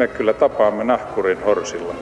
[0.00, 1.94] me kyllä tapaamme nahkurin horsilla.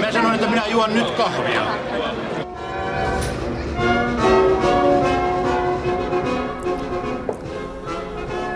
[0.00, 1.66] Mä sanoin, että minä juon nyt kahvia.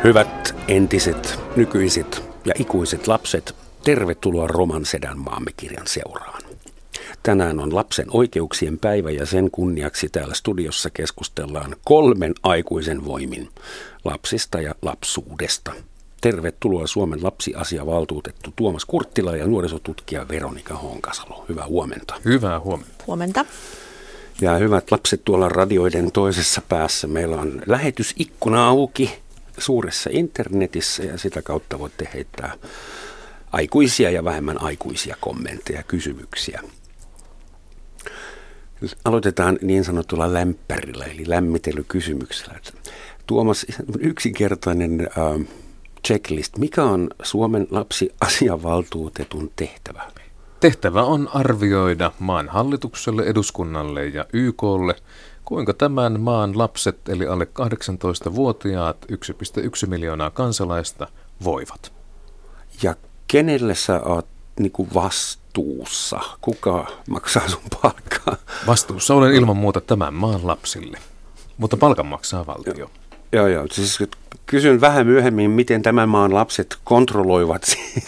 [0.05, 6.36] Hyvät entiset, nykyiset ja ikuiset lapset, tervetuloa Roman Sedän maamme kirjan seuraan.
[7.27, 13.49] Tänään on lapsen oikeuksien päivä ja sen kunniaksi täällä studiossa keskustellaan kolmen aikuisen voimin
[14.05, 15.73] lapsista ja lapsuudesta.
[16.21, 21.45] Tervetuloa Suomen lapsiasiavaltuutettu Tuomas Kurttila ja nuorisotutkija Veronika Honkasalo.
[21.49, 22.15] Hyvää huomenta.
[22.25, 23.05] Hyvää huomenta.
[23.07, 23.45] Huomenta.
[24.41, 27.07] Ja hyvät lapset tuolla radioiden toisessa päässä.
[27.07, 29.19] Meillä on lähetysikkuna auki
[29.59, 32.55] suuressa internetissä ja sitä kautta voitte heittää
[33.53, 36.63] aikuisia ja vähemmän aikuisia kommentteja ja kysymyksiä.
[39.05, 42.61] Aloitetaan niin sanotulla lämpärillä eli lämmittelykysymyksellä.
[43.27, 43.67] Tuomas,
[43.99, 45.47] yksinkertainen äh,
[46.07, 46.59] checklist.
[46.59, 50.03] Mikä on Suomen lapsiasiavaltuutetun tehtävä?
[50.61, 54.95] Tehtävä on arvioida maan hallitukselle, eduskunnalle ja YKlle,
[55.45, 61.07] kuinka tämän maan lapset, eli alle 18-vuotiaat 1,1 miljoonaa kansalaista,
[61.45, 61.93] voivat.
[62.83, 62.95] Ja
[63.29, 64.27] kenelle sä oot
[64.61, 64.73] niin
[65.57, 66.21] vastuussa?
[66.41, 68.37] Kuka maksaa sun palkkaa?
[68.67, 70.99] Vastuussa olen ilman muuta tämän maan lapsille,
[71.59, 72.91] mutta palkan maksaa valtio.
[73.33, 73.67] Joo, joo.
[73.73, 73.99] Siis
[74.47, 77.63] kysyn vähän myöhemmin, miten tämän maan lapset kontrolloivat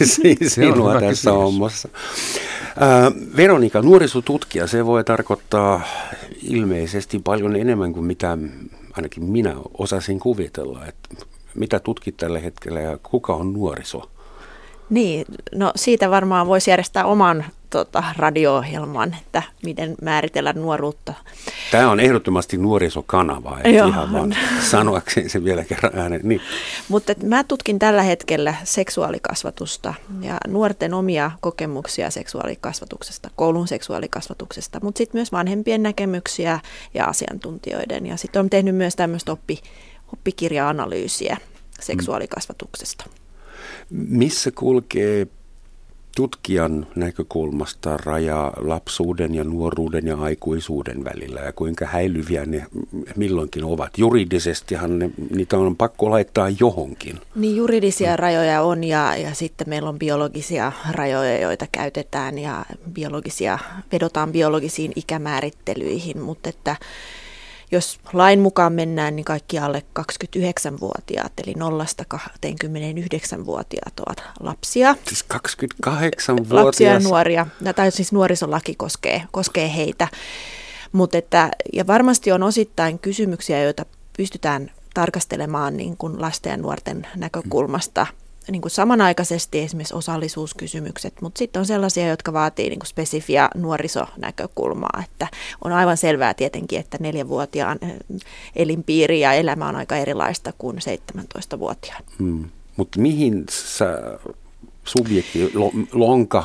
[0.55, 1.89] sinua tässä hommassa.
[2.83, 5.81] Äh, Veronika, nuorisotutkija, se voi tarkoittaa
[6.43, 8.39] ilmeisesti paljon enemmän kuin mitä
[8.93, 10.87] ainakin minä osasin kuvitella.
[10.87, 14.11] Että mitä tutkit tällä hetkellä ja kuka on nuoriso?
[14.91, 21.15] Niin, no siitä varmaan voisi järjestää oman tota, radio-ohjelman, että miten määritellä nuoruutta.
[21.71, 23.89] Tämä on ehdottomasti nuorisokanava, Joo.
[23.89, 26.21] ihan vaan sanoakseni sen vielä kerran äänen.
[26.25, 26.41] Niin.
[26.89, 35.19] Mutta mä tutkin tällä hetkellä seksuaalikasvatusta ja nuorten omia kokemuksia seksuaalikasvatuksesta, koulun seksuaalikasvatuksesta, mutta sitten
[35.19, 36.61] myös vanhempien näkemyksiä
[36.95, 38.07] ja asiantuntijoiden.
[38.07, 39.59] Ja sitten on tehnyt myös tämmöistä oppi,
[40.13, 41.37] oppikirja-analyysiä
[41.81, 43.05] seksuaalikasvatuksesta.
[43.91, 45.27] Missä kulkee
[46.19, 52.67] tutkijan näkökulmasta raja lapsuuden ja nuoruuden ja aikuisuuden välillä ja kuinka häilyviä ne
[53.17, 53.99] milloinkin ovat.
[53.99, 57.21] Juridisestihan ne, niitä on pakko laittaa johonkin.
[57.35, 63.59] Niin juridisia rajoja on ja, ja sitten meillä on biologisia rajoja, joita käytetään ja biologisia,
[63.93, 66.77] vedotaan biologisiin ikämäärittelyihin, mutta että
[67.71, 74.97] jos lain mukaan mennään, niin kaikki alle 29-vuotiaat, eli 0-29-vuotiaat ovat lapsia.
[75.09, 76.65] Siis 28-vuotias?
[76.65, 77.47] Lapsia ja nuoria,
[77.77, 80.09] tai siis nuorisolaki koskee, koskee heitä.
[80.93, 83.87] Mut että, ja varmasti on osittain kysymyksiä, joita
[84.17, 88.07] pystytään tarkastelemaan niin kuin lasten ja nuorten näkökulmasta–
[88.51, 95.03] niin kuin samanaikaisesti esimerkiksi osallisuuskysymykset, mutta sitten on sellaisia, jotka vaatii niin kuin spesifiä nuorisonäkökulmaa,
[95.05, 95.29] että
[95.65, 97.95] on aivan selvää tietenkin, että neljänvuotiaan eh,
[98.57, 102.05] elinpiiri ja elämä on aika erilaista kuin 17-vuotiaan.
[102.19, 102.45] Hmm.
[102.77, 104.19] Mutta mihin sä
[104.89, 105.53] subjekti
[105.93, 106.45] lonka,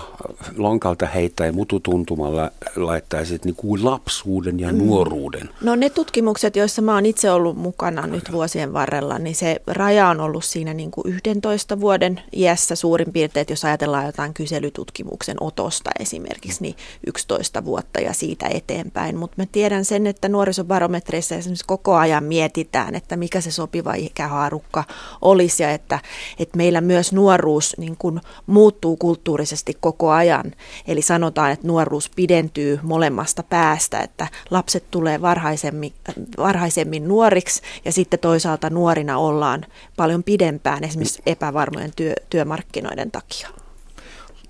[0.58, 4.78] lonkalta heittää ja mututuntumalla laittaisit niin kuin lapsuuden ja mm.
[4.78, 5.50] nuoruuden?
[5.62, 10.08] No ne tutkimukset, joissa mä oon itse ollut mukana nyt vuosien varrella, niin se raja
[10.08, 15.90] on ollut siinä niin kuin 11 vuoden iässä suurin piirtein, jos ajatellaan jotain kyselytutkimuksen otosta
[16.00, 16.76] esimerkiksi, niin
[17.08, 19.18] 11 vuotta ja siitä eteenpäin.
[19.18, 24.84] Mutta mä tiedän sen, että nuorisobarometreissa esimerkiksi koko ajan mietitään, että mikä se sopiva ikähaarukka
[25.22, 26.00] olisi ja että,
[26.40, 30.52] että meillä myös nuoruus niin kuin muuttuu kulttuurisesti koko ajan.
[30.88, 35.94] Eli sanotaan, että nuoruus pidentyy molemmasta päästä, että lapset tulee varhaisemmin,
[36.38, 39.66] varhaisemmin nuoriksi ja sitten toisaalta nuorina ollaan
[39.98, 43.50] paljon pidempään esimerkiksi epävarmojen työ, työmarkkinoiden takia.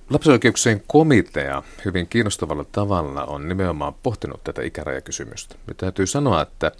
[0.09, 5.55] Lapsioikeuksien komitea hyvin kiinnostavalla tavalla on nimenomaan pohtinut tätä ikärajakysymystä.
[5.67, 6.71] Me täytyy sanoa, että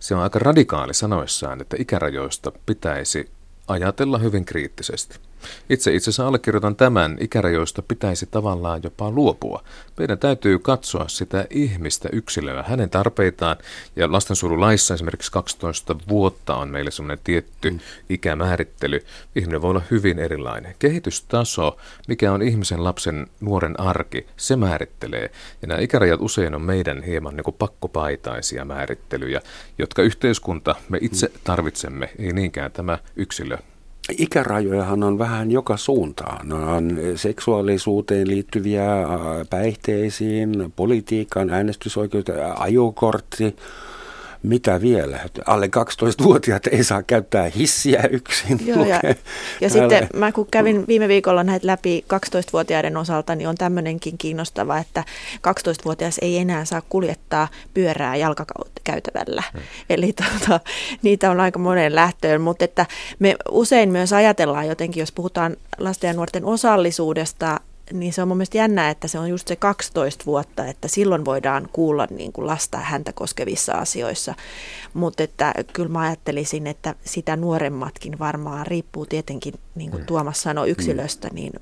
[0.00, 3.30] se on aika radikaali sanoissaan, että ikärajoista pitäisi
[3.68, 5.18] ajatella hyvin kriittisesti.
[5.70, 9.62] Itse itse asiassa allekirjoitan tämän, ikärajoista pitäisi tavallaan jopa luopua.
[9.98, 13.56] Meidän täytyy katsoa sitä ihmistä yksilöä, hänen tarpeitaan,
[13.96, 17.78] ja lastensuojelulaissa esimerkiksi 12 vuotta on meille semmoinen tietty mm.
[18.08, 19.00] ikämäärittely.
[19.36, 20.74] Ihminen voi olla hyvin erilainen.
[20.78, 21.76] Kehitystaso,
[22.08, 25.30] mikä on ihmisen lapsen nuoren arki, se määrittelee.
[25.62, 29.40] Ja nämä ikärajat usein on meidän hieman niin pakkopaitaisia määrittelyjä,
[29.78, 31.40] jotka yhteiskunta, me itse mm.
[31.44, 33.58] tarvitsemme, ei niinkään tämä yksilö
[34.18, 36.52] Ikärajojahan on vähän joka suuntaan.
[36.52, 38.84] On seksuaalisuuteen liittyviä
[39.50, 43.56] päihteisiin, politiikan, äänestysoikeutta, ajokortti,
[44.42, 45.20] mitä vielä?
[45.46, 48.66] Alle 12-vuotiaat ei saa käyttää hissiä yksin.
[48.66, 49.00] Joo, ja,
[49.60, 54.78] ja sitten mä kun kävin viime viikolla näitä läpi 12-vuotiaiden osalta, niin on tämmöinenkin kiinnostava,
[54.78, 55.04] että
[55.48, 59.42] 12-vuotias ei enää saa kuljettaa pyörää jalkakäytävällä.
[59.52, 59.62] Hmm.
[59.90, 60.60] Eli tuota,
[61.02, 62.86] niitä on aika monen lähtöön, mutta että
[63.18, 67.60] me usein myös ajatellaan jotenkin, jos puhutaan lasten ja nuorten osallisuudesta,
[67.92, 71.24] niin se on mun mielestä jännää, että se on just se 12 vuotta, että silloin
[71.24, 74.34] voidaan kuulla niin kuin lasta häntä koskevissa asioissa.
[74.94, 80.06] Mutta että kyllä mä ajattelisin, että sitä nuoremmatkin varmaan riippuu tietenkin, niin kuin mm.
[80.06, 81.34] Tuomas sanoi, yksilöstä, mm.
[81.34, 81.52] niin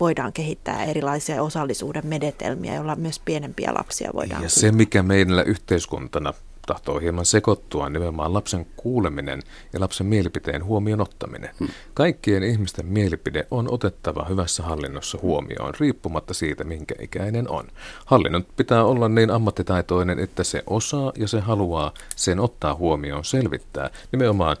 [0.00, 4.42] voidaan kehittää erilaisia osallisuuden menetelmiä, joilla myös pienempiä lapsia voidaan.
[4.42, 6.34] Ja se, mikä meillä yhteiskuntana
[6.68, 9.42] tahtoo hieman sekoittua nimenomaan lapsen kuuleminen
[9.72, 11.50] ja lapsen mielipiteen huomioon ottaminen.
[11.58, 11.68] Hmm.
[11.94, 17.68] Kaikkien ihmisten mielipide on otettava hyvässä hallinnossa huomioon, riippumatta siitä, minkä ikäinen on.
[18.04, 23.90] Hallinnon pitää olla niin ammattitaitoinen, että se osaa ja se haluaa sen ottaa huomioon, selvittää
[24.12, 24.56] nimenomaan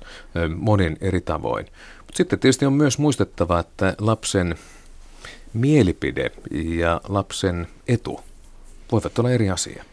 [0.56, 1.66] monin eri tavoin.
[1.98, 4.54] Mutta sitten tietysti on myös muistettava, että lapsen
[5.54, 8.20] mielipide ja lapsen etu
[8.92, 9.84] voivat olla eri asia.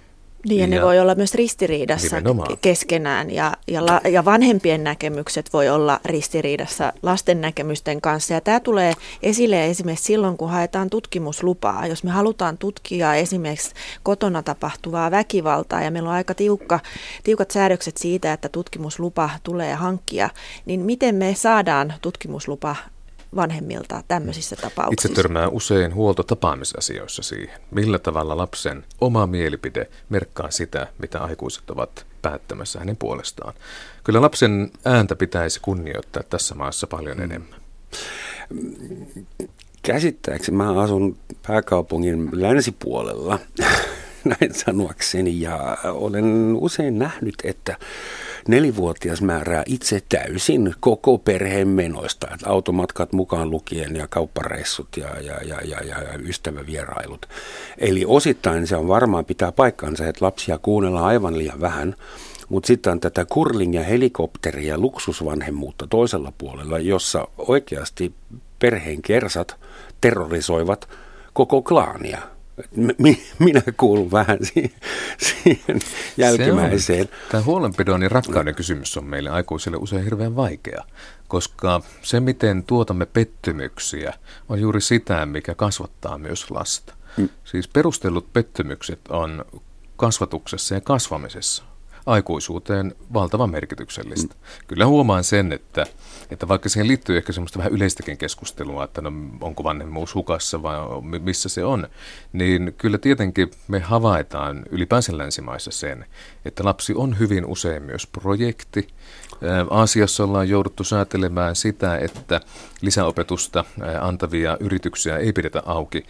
[0.50, 2.57] Niin, ja ne voi olla myös ristiriidassa nimenomaan.
[2.62, 8.33] keskenään ja, ja, la, ja vanhempien näkemykset voi olla ristiriidassa lasten näkemysten kanssa.
[8.33, 8.94] Ja tämä tulee
[9.24, 11.88] esille esimerkiksi silloin, kun haetaan tutkimuslupaa.
[11.88, 13.71] Jos me halutaan tutkia esimerkiksi
[14.03, 16.80] kotona tapahtuvaa väkivaltaa ja meillä on aika tiukka,
[17.24, 20.30] tiukat säädökset siitä, että tutkimuslupa tulee hankkia,
[20.65, 22.75] niin miten me saadaan tutkimuslupa
[23.36, 25.07] vanhemmilta tämmöisissä tapauksissa?
[25.12, 32.06] Itse törmää usein huoltotapaamisasioissa siihen, millä tavalla lapsen oma mielipide merkkaa sitä, mitä aikuiset ovat
[32.22, 33.54] päättämässä hänen puolestaan.
[34.04, 37.24] Kyllä lapsen ääntä pitäisi kunnioittaa tässä maassa paljon mm.
[37.24, 37.60] enemmän.
[39.81, 41.18] Käsittääkseni mä asun
[41.48, 43.39] pääkaupungin länsipuolella,
[44.39, 47.77] näin sanoakseni, ja olen usein nähnyt, että
[48.47, 55.57] nelivuotias määrää itse täysin koko perheen menoista, automatkat mukaan lukien ja kauppareissut ja, ja, ja,
[55.63, 57.25] ja, ja, ystävävierailut.
[57.77, 61.95] Eli osittain se on varmaan pitää paikkansa, että lapsia kuunnellaan aivan liian vähän,
[62.50, 68.13] mutta sitten on tätä kurling- ja helikopteri- ja luksusvanhemmuutta toisella puolella, jossa oikeasti
[68.59, 69.56] perheen kersat
[70.01, 70.89] terrorisoivat
[71.33, 72.21] koko klaania–
[73.40, 74.38] minä kuulun vähän
[75.18, 75.80] siihen
[76.18, 77.10] jälkimmäiseen.
[77.31, 80.84] Tämä huolenpidon ja rakkauden kysymys on meille aikuisille usein hirveän vaikea,
[81.28, 84.13] koska se, miten tuotamme pettymyksiä,
[84.50, 86.94] on juuri sitä, mikä kasvattaa myös lasta.
[87.18, 87.30] Mm.
[87.44, 89.46] Siis perustellut pettymykset on
[89.96, 91.63] kasvatuksessa ja kasvamisessa
[92.06, 94.34] aikuisuuteen valtavan merkityksellistä.
[94.34, 94.40] Mm.
[94.68, 95.86] Kyllä huomaan sen, että,
[96.31, 99.12] että vaikka siihen liittyy ehkä semmoista vähän yleistäkin keskustelua, että no,
[99.42, 100.75] onko vanhemmuus hukassa vai
[101.19, 101.88] missä se on,
[102.33, 106.06] niin kyllä tietenkin me havaitaan ylipäänsä länsimaissa sen,
[106.45, 108.88] että lapsi on hyvin usein myös projekti,
[109.69, 112.42] Aasiassa ollaan jouduttu säätelemään sitä, että
[112.81, 113.66] lisäopetusta
[114.01, 116.06] antavia yrityksiä ei pidetä auki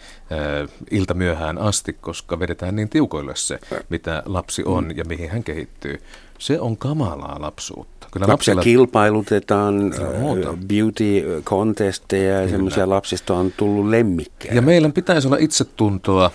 [0.90, 3.58] ilta myöhään asti, koska vedetään niin tiukoille se,
[3.88, 6.02] mitä lapsi on ja mihin hän kehittyy.
[6.38, 8.08] Se on kamalaa lapsuutta.
[8.12, 9.94] Kyllä lapsilla kilpailutetaan,
[10.68, 14.54] beauty contesteja ja semmoisia lapsista on tullut lemmikkejä.
[14.54, 16.30] Ja meillä pitäisi olla itsetuntoa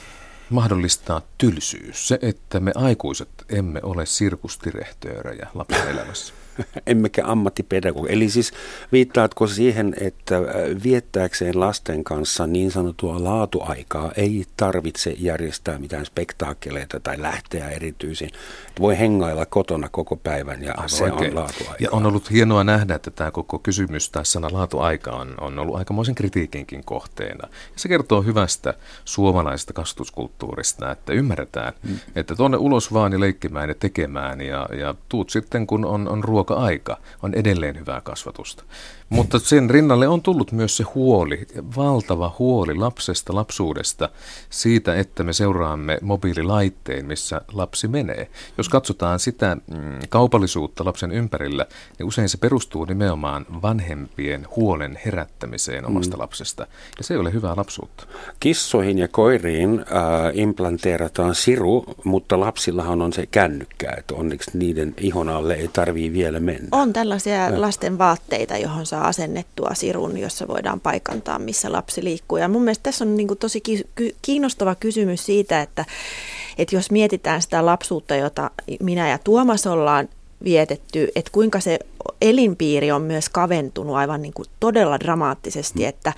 [0.50, 2.08] mahdollistaa tylsyys.
[2.08, 6.34] Se, että me aikuiset emme ole sirkustirehtöörejä lapsen elämässä.
[6.88, 8.14] emmekä ammattipedagogi.
[8.14, 8.52] Eli siis
[8.92, 10.44] viittaatko siihen, että äh,
[10.84, 18.32] viettääkseen lasten kanssa niin sanotua laatuaikaa ei tarvitse järjestää mitään spektaakkeleita tai lähteä erityisiin.
[18.80, 21.30] Voi hengailla kotona koko päivän ja Aivan se oikein.
[21.30, 21.76] on laatuaika.
[21.80, 25.76] Ja on ollut hienoa nähdä, että tämä koko kysymys tai sana laatuaika on, on ollut
[25.76, 27.48] aikamoisen kritiikinkin kohteena.
[27.48, 28.74] Ja se kertoo hyvästä
[29.06, 32.00] suomalaisesta kasvatuskulttuurista, että ymmärretään, mm.
[32.16, 36.24] että tuonne ulos vaan ja leikkimään ja tekemään ja, ja tuut sitten, kun on, on
[36.24, 38.64] ruoka ruoka-aika on edelleen hyvää kasvatusta.
[39.12, 44.10] Mutta sen rinnalle on tullut myös se huoli, valtava huoli lapsesta, lapsuudesta,
[44.50, 48.30] siitä, että me seuraamme mobiililaitteen, missä lapsi menee.
[48.58, 49.78] Jos katsotaan sitä mm,
[50.10, 51.66] kaupallisuutta lapsen ympärillä,
[52.00, 56.22] niin usein se perustuu nimenomaan vanhempien huolen herättämiseen omasta mm.
[56.22, 56.68] lapsesta.
[56.98, 58.04] Ja se ei ole hyvää lapsuutta.
[58.40, 59.86] Kissoihin ja koiriin äh,
[60.34, 66.40] implanteerataan siru, mutta lapsillahan on se kännykkä, että onneksi niiden ihon alle ei tarvii vielä
[66.40, 66.68] mennä.
[66.72, 72.38] On tällaisia lasten vaatteita, johon saa asennettua sirun, jossa voidaan paikantaa, missä lapsi liikkuu.
[72.38, 73.64] Ja mun mielestä tässä on niin kuin tosi
[74.22, 75.86] kiinnostava kysymys siitä, että,
[76.58, 80.10] että jos mietitään sitä lapsuutta, jota minä ja Tuomas ollaan
[80.44, 81.80] vietetty, että kuinka se
[82.22, 85.90] elinpiiri on myös kaventunut aivan niin kuin todella dramaattisesti, mm.
[85.90, 86.14] että,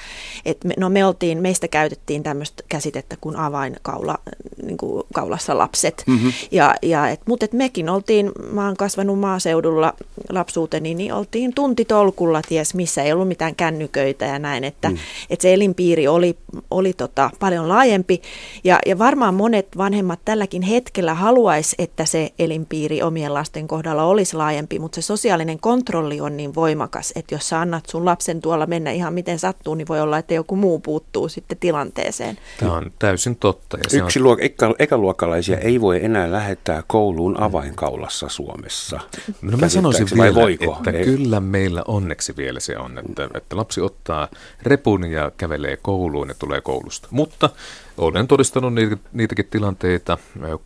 [0.46, 4.18] että me, no me oltiin, meistä käytettiin tämmöistä käsitettä kuin avainkaula,
[4.64, 6.34] niin kuin kaulassa lapset, mm-hmm.
[6.52, 9.94] ja, ja et, mutta et mekin oltiin, mä oon kasvanut maaseudulla
[10.34, 14.98] lapsuuteni, niin oltiin tuntitolkulla ties missä, ei ollut mitään kännyköitä ja näin, että mm.
[15.30, 16.38] et se elinpiiri oli,
[16.74, 18.22] oli tota, paljon laajempi,
[18.64, 24.36] ja, ja varmaan monet vanhemmat tälläkin hetkellä haluaisi, että se elinpiiri omien lasten kohdalla olisi
[24.36, 28.66] laajempi, mutta se sosiaalinen kontrolli on niin voimakas, että jos sä annat sun lapsen tuolla
[28.66, 32.38] mennä ihan miten sattuu, niin voi olla, että joku muu puuttuu sitten tilanteeseen.
[32.60, 33.78] Tämä on täysin totta.
[33.78, 34.26] Ja Yksi on...
[34.26, 39.00] luok- eka, ekaluokkalaisia ei voi enää lähettää kouluun avainkaulassa Suomessa.
[39.42, 40.76] No mä sanoisin vielä, voiko?
[40.78, 41.06] että ei.
[41.06, 44.28] kyllä meillä onneksi vielä se on, että, että lapsi ottaa
[44.64, 47.08] repun ja kävelee kouluun ja tulee koulusta.
[47.12, 47.50] Mutta
[47.98, 50.18] olen todistanut niitä, niitäkin tilanteita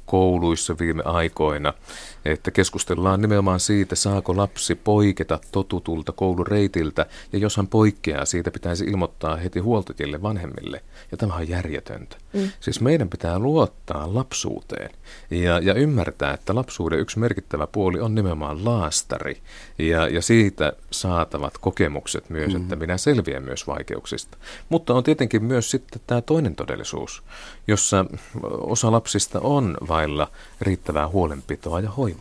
[0.05, 1.73] kouluissa viime aikoina,
[2.31, 8.85] että keskustellaan nimenomaan siitä, saako lapsi poiketa totutulta koulureitiltä, ja jos hän poikkeaa, siitä pitäisi
[8.85, 10.83] ilmoittaa heti huoltajille vanhemmille.
[11.11, 12.17] Ja tämä on järjetöntä.
[12.33, 12.49] Mm.
[12.59, 14.89] Siis meidän pitää luottaa lapsuuteen
[15.31, 19.41] ja, ja ymmärtää, että lapsuuden yksi merkittävä puoli on nimenomaan laastari,
[19.79, 22.61] ja, ja siitä saatavat kokemukset myös, mm.
[22.61, 24.37] että minä selviän myös vaikeuksista.
[24.69, 27.23] Mutta on tietenkin myös sitten tämä toinen todellisuus,
[27.67, 28.05] jossa
[28.43, 30.31] osa lapsista on vailla
[30.61, 32.16] riittävää huolenpitoa ja hoivaa.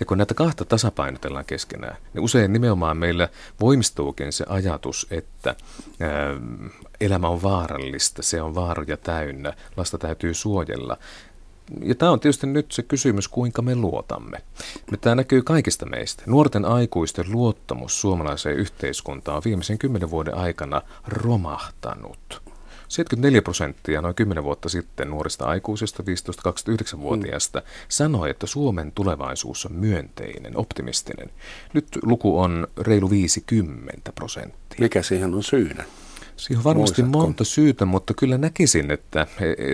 [0.00, 3.28] Ja kun näitä kahta tasapainotellaan keskenään, niin usein nimenomaan meillä
[3.60, 5.56] voimistuukin se ajatus, että
[6.00, 6.10] ää,
[7.00, 10.96] elämä on vaarallista, se on vaaroja täynnä, lasta täytyy suojella.
[11.82, 14.42] Ja tämä on tietysti nyt se kysymys, kuinka me luotamme.
[15.00, 16.22] Tämä näkyy kaikista meistä.
[16.26, 22.18] Nuorten aikuisten luottamus suomalaiseen yhteiskuntaan on viimeisen kymmenen vuoden aikana romahtanut.
[22.92, 27.64] 74 prosenttia noin 10 vuotta sitten nuorista aikuisista 15-29-vuotiaista mm.
[27.88, 31.30] sanoi, että Suomen tulevaisuus on myönteinen, optimistinen.
[31.72, 34.80] Nyt luku on reilu 50 prosenttia.
[34.80, 35.84] Mikä siihen on syynä?
[36.42, 37.26] Siihen on varmasti Muistatko?
[37.26, 39.26] monta syytä, mutta kyllä näkisin, että,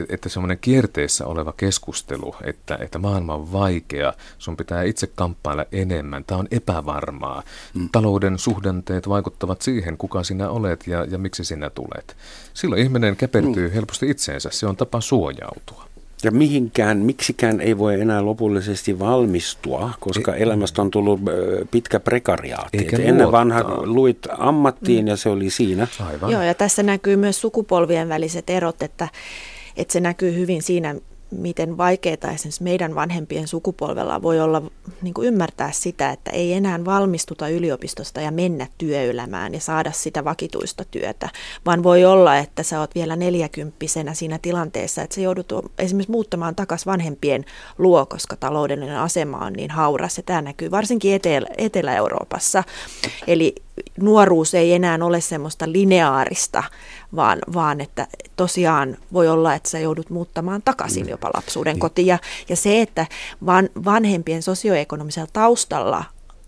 [0.08, 6.24] että semmoinen kierteessä oleva keskustelu, että, että maailma on vaikea, sun pitää itse kamppailla enemmän,
[6.24, 7.42] tämä on epävarmaa.
[7.74, 7.88] Mm.
[7.92, 12.16] Talouden suhdanteet vaikuttavat siihen, kuka sinä olet ja, ja miksi sinä tulet.
[12.54, 13.74] Silloin ihminen käpertyy mm.
[13.74, 15.87] helposti itseensä, se on tapa suojautua.
[16.24, 21.20] Ja mihinkään, miksikään ei voi enää lopullisesti valmistua, koska e- elämästä on tullut
[21.70, 22.88] pitkä prekariaatti.
[22.98, 25.08] Ennen vanha luit ammattiin mm.
[25.08, 25.86] ja se oli siinä.
[26.06, 26.30] Aivan.
[26.30, 29.08] Joo, ja tässä näkyy myös sukupolvien väliset erot, että,
[29.76, 30.94] että se näkyy hyvin siinä,
[31.30, 34.62] miten vaikeaa esimerkiksi meidän vanhempien sukupolvella voi olla
[35.02, 40.24] niin kuin ymmärtää sitä, että ei enää valmistuta yliopistosta ja mennä työelämään ja saada sitä
[40.24, 41.28] vakituista työtä,
[41.66, 46.54] vaan voi olla, että sä oot vielä neljäkymppisenä siinä tilanteessa, että sä joudut esimerkiksi muuttamaan
[46.54, 47.44] takaisin vanhempien
[47.78, 52.64] luo, koska taloudellinen asema on niin hauras ja tämä näkyy varsinkin Etelä- Etelä-Euroopassa.
[53.26, 53.54] Eli
[54.00, 56.64] nuoruus ei enää ole semmoista lineaarista,
[57.16, 58.06] vaan, vaan että
[58.36, 61.10] tosiaan voi olla, että sä joudut muuttamaan takaisin mm.
[61.10, 61.80] jopa lapsuuden niin.
[61.80, 62.06] kotiin.
[62.06, 62.18] Ja,
[62.48, 63.06] ja se, että
[63.46, 66.04] van, vanhempien sosioekonomisella taustalla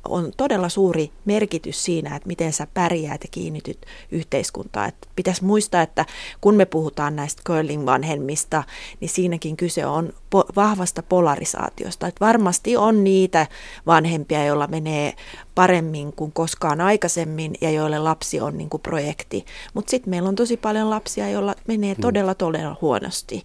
[0.09, 4.89] on todella suuri merkitys siinä, että miten sä pärjäät ja kiinnityt yhteiskuntaan.
[4.89, 6.07] Että pitäisi muistaa, että
[6.41, 8.63] kun me puhutaan näistä curling-vanhemmista,
[9.01, 12.07] niin siinäkin kyse on po- vahvasta polarisaatiosta.
[12.07, 13.47] Että varmasti on niitä
[13.87, 15.15] vanhempia, joilla menee
[15.55, 19.45] paremmin kuin koskaan aikaisemmin ja joille lapsi on niin kuin projekti.
[19.75, 22.01] Mutta sitten meillä on tosi paljon lapsia, joilla menee mm.
[22.01, 23.45] todella todella huonosti.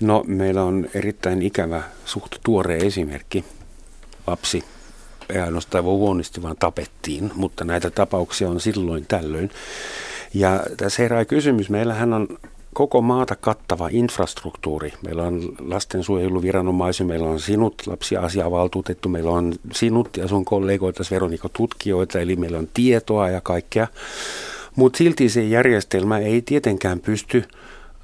[0.00, 3.44] No meillä on erittäin ikävä suht tuore esimerkki.
[4.26, 4.64] Lapsi
[5.32, 9.50] ei ainoastaan voi huonosti, vaan tapettiin, mutta näitä tapauksia on silloin tällöin.
[10.34, 12.28] Ja tässä herää kysymys, meillähän on
[12.74, 14.92] koko maata kattava infrastruktuuri.
[15.04, 22.20] Meillä on lastensuojeluviranomaisia, meillä on sinut, lapsiasiavaltuutettu, meillä on sinut ja sun kollegoita, Veronika tutkijoita,
[22.20, 23.86] eli meillä on tietoa ja kaikkea.
[24.76, 27.44] Mutta silti se järjestelmä ei tietenkään pysty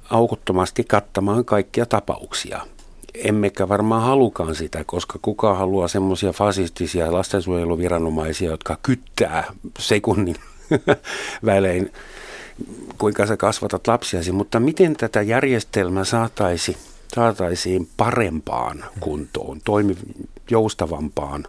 [0.09, 2.61] aukottomasti kattamaan kaikkia tapauksia
[3.23, 10.35] emmekä varmaan halukaan sitä, koska kuka haluaa semmoisia fasistisia lastensuojeluviranomaisia, jotka kyttää sekunnin
[11.45, 11.91] välein,
[12.97, 14.31] kuinka sä kasvatat lapsiasi.
[14.31, 16.77] Mutta miten tätä järjestelmää saataisi,
[17.15, 19.97] saataisiin parempaan kuntoon, toimi,
[20.51, 21.45] joustavampaan.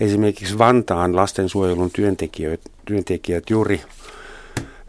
[0.00, 3.80] Esimerkiksi Vantaan lastensuojelun työntekijät, työntekijät juuri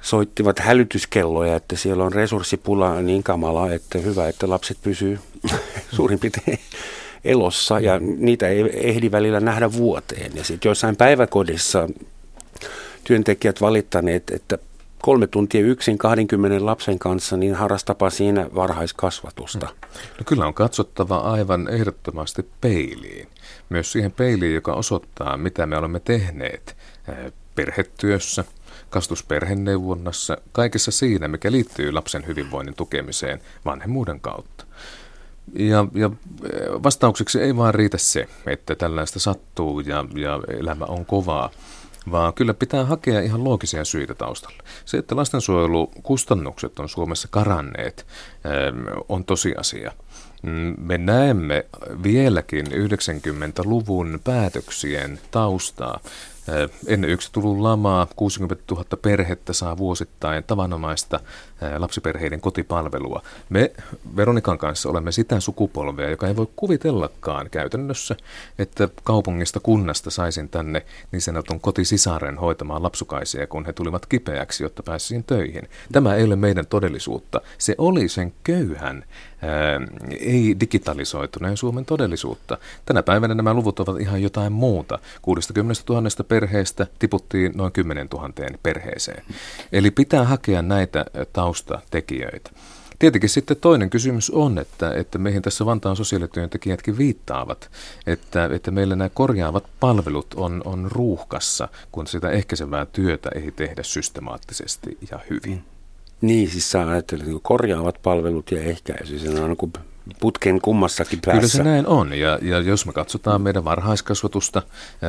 [0.01, 5.20] soittivat hälytyskelloja, että siellä on resurssipula niin kamala, että hyvä, että lapset pysyy
[5.96, 6.60] suurin piirtein
[7.24, 10.31] elossa ja niitä ei ehdi välillä nähdä vuoteen.
[10.36, 11.89] Ja sitten jossain päiväkodissa
[13.03, 14.58] työntekijät valittaneet, että
[15.01, 19.67] kolme tuntia yksin 20 lapsen kanssa, niin harrastapa siinä varhaiskasvatusta.
[19.67, 20.01] Hmm.
[20.17, 23.27] No kyllä on katsottava aivan ehdottomasti peiliin.
[23.70, 26.77] Myös siihen peiliin, joka osoittaa, mitä me olemme tehneet
[27.08, 27.34] eh,
[28.92, 34.66] kastusperheneuvonnassa, kaikessa siinä, mikä liittyy lapsen hyvinvoinnin tukemiseen vanhemmuuden kautta.
[35.54, 36.10] Ja, ja
[36.44, 41.50] eh, vastaukseksi ei vaan riitä se, että tällaista sattuu ja, ja elämä on kovaa,
[42.12, 44.64] vaan kyllä pitää hakea ihan loogisia syitä taustalle.
[44.86, 48.06] Se, että lastensuojelukustannukset on Suomessa karanneet,
[48.46, 49.92] eh, on tosiasia.
[50.78, 51.66] Me näemme
[52.04, 56.00] vieläkin 90-luvun päätöksien taustaa
[56.88, 61.20] Ennen yksi tullut lamaa 60 000 perhettä saa vuosittain tavanomaista
[61.77, 63.22] lapsiperheiden kotipalvelua.
[63.50, 63.72] Me
[64.15, 68.15] Veronikan kanssa olemme sitä sukupolvea, joka ei voi kuvitellakaan käytännössä,
[68.60, 74.84] että kaupungista kunnasta saisin tänne niin sanotun kotisisaren hoitamaan lapsukaisia, kun he tulivat kipeäksi, jotta
[74.84, 75.70] pääsisin töihin.
[75.91, 77.41] Tämä ei ole meidän todellisuutta.
[77.58, 79.03] Se oli sen köyhän
[80.20, 82.58] ei digitalisoituneen Suomen todellisuutta.
[82.86, 85.00] Tänä päivänä nämä luvut ovat ihan jotain muuta.
[85.22, 88.30] 60 000 perheestä tiputtiin noin 10 000
[88.63, 89.24] perheeseen.
[89.72, 91.06] Eli pitää hakea näitä
[91.51, 92.51] taustatekijöitä.
[93.00, 97.72] Tietenkin sitten toinen kysymys on, että, että meihin tässä Vantaan sosiaalityöntekijätkin viittaavat,
[98.08, 103.84] että, että meillä nämä korjaavat palvelut on, on ruuhkassa, kun sitä ehkäisevää työtä ei tehdä
[103.84, 105.63] systemaattisesti ja hyvin.
[106.22, 109.74] Niin, siis sä ajattelet niin korjaavat palvelut ja ehkäisy, se on niin kuin
[110.20, 111.39] putken kummassakin päässä.
[111.39, 112.13] Kyllä se näin on.
[112.13, 114.62] Ja, ja jos me katsotaan meidän varhaiskasvatusta,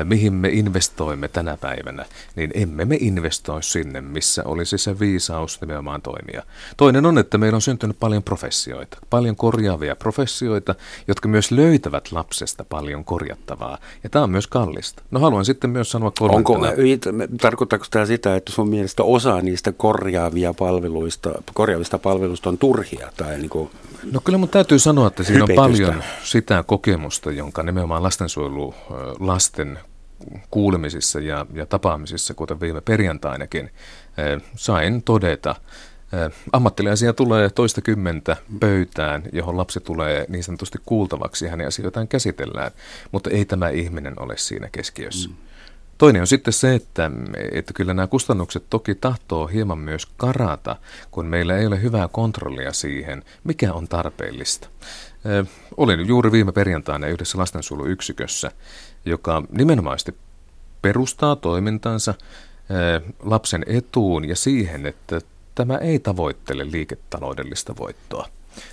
[0.05, 2.05] mihin me investoimme tänä päivänä,
[2.37, 6.43] niin emme me investoi sinne, missä olisi se viisaus nimenomaan toimia.
[6.77, 10.75] Toinen on, että meillä on syntynyt paljon professioita, paljon korjaavia professioita,
[11.09, 13.79] jotka myös löytävät lapsesta paljon korjattavaa.
[14.05, 15.03] Ja tämä on myös kallista.
[15.11, 16.69] No haluan sitten myös sanoa kolmantena.
[16.69, 23.13] Onko, tarkoittaako tämä sitä, että sun mielestä osa niistä korjaavia palveluista, korjaavista palveluista on turhia?
[23.17, 23.71] Tai niin kuin
[24.13, 25.63] No kyllä mun täytyy sanoa, että siinä hypetystä.
[25.63, 28.75] on paljon sitä kokemusta, jonka nimenomaan lastensuojelu
[29.21, 29.79] lasten
[30.51, 33.71] kuulemisissa ja, ja tapaamisissa, kuten viime perjantainakin,
[34.57, 35.55] sain todeta.
[36.53, 42.71] Ammattilaisia tulee toista kymmentä pöytään, johon lapsi tulee niin sanotusti kuultavaksi ja hänen asioitaan käsitellään,
[43.13, 45.29] mutta ei tämä ihminen ole siinä keskiössä.
[45.29, 45.35] Mm.
[45.99, 47.11] Toinen on sitten se, että,
[47.53, 50.77] että kyllä nämä kustannukset toki tahtoo hieman myös karata,
[51.11, 54.69] kun meillä ei ole hyvää kontrollia siihen, mikä on tarpeellista.
[55.77, 58.51] Olin juuri viime perjantaina yhdessä lastensuojeluyksikössä,
[59.05, 60.15] joka nimenomaisesti
[60.83, 62.15] perustaa toimintansa
[63.23, 65.21] lapsen etuun ja siihen, että
[65.55, 68.29] tämä ei tavoittele liiketaloudellista voittoa.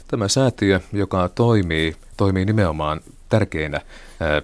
[0.07, 3.81] Tämä säätiö, joka toimii, toimii nimenomaan tärkeinä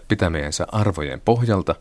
[0.08, 1.76] pitämiensä arvojen pohjalta,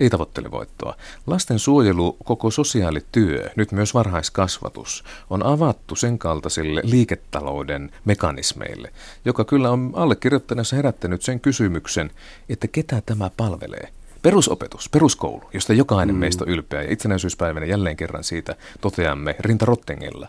[0.00, 0.96] ei tavoittele voittoa.
[1.26, 8.92] Lastensuojelu, koko sosiaalityö, nyt myös varhaiskasvatus, on avattu sen kaltaisille liiketalouden mekanismeille,
[9.24, 12.10] joka kyllä on allekirjoittaneessa herättänyt sen kysymyksen,
[12.48, 13.88] että ketä tämä palvelee.
[14.22, 16.20] Perusopetus, peruskoulu, josta jokainen mm.
[16.20, 20.28] meistä on ylpeä ja itsenäisyyspäivänä jälleen kerran siitä toteamme rintarottengilla.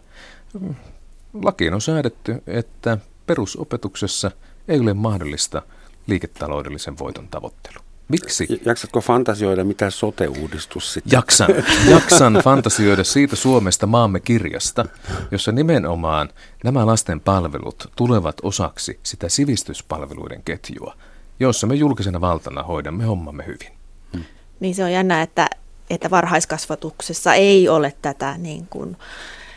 [1.34, 4.31] Lakiin on säädetty, että perusopetuksessa
[4.67, 5.62] ei ole mahdollista
[6.07, 7.90] liiketaloudellisen voiton tavoittelu.
[8.12, 8.62] Miksi?
[8.65, 11.12] Jaksatko fantasioida, mitä sote-uudistus sitten?
[11.12, 11.50] Jaksan,
[11.89, 14.86] jaksan fantasioida siitä Suomesta maamme kirjasta,
[15.32, 16.30] jossa nimenomaan
[16.63, 20.95] nämä lasten palvelut tulevat osaksi sitä sivistyspalveluiden ketjua,
[21.39, 23.74] jossa me julkisena valtana hoidamme hommamme hyvin.
[24.13, 24.24] Hmm.
[24.60, 25.50] Niin se on jännä, että,
[25.89, 28.97] että varhaiskasvatuksessa ei ole tätä niin kuin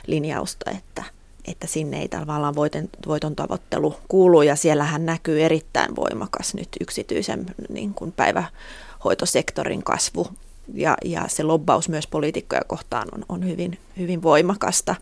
[0.07, 1.05] linjausta, että
[1.44, 7.46] että sinne ei tavallaan voiton, voiton tavoittelu kuulu ja siellähän näkyy erittäin voimakas nyt yksityisen
[7.68, 10.26] niin kuin päivähoitosektorin kasvu
[10.74, 14.94] ja, ja se lobbaus myös poliitikkoja kohtaan on, on hyvin, hyvin voimakasta.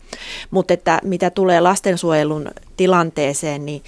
[0.51, 3.83] Mutta että mitä tulee lastensuojelun tilanteeseen, niin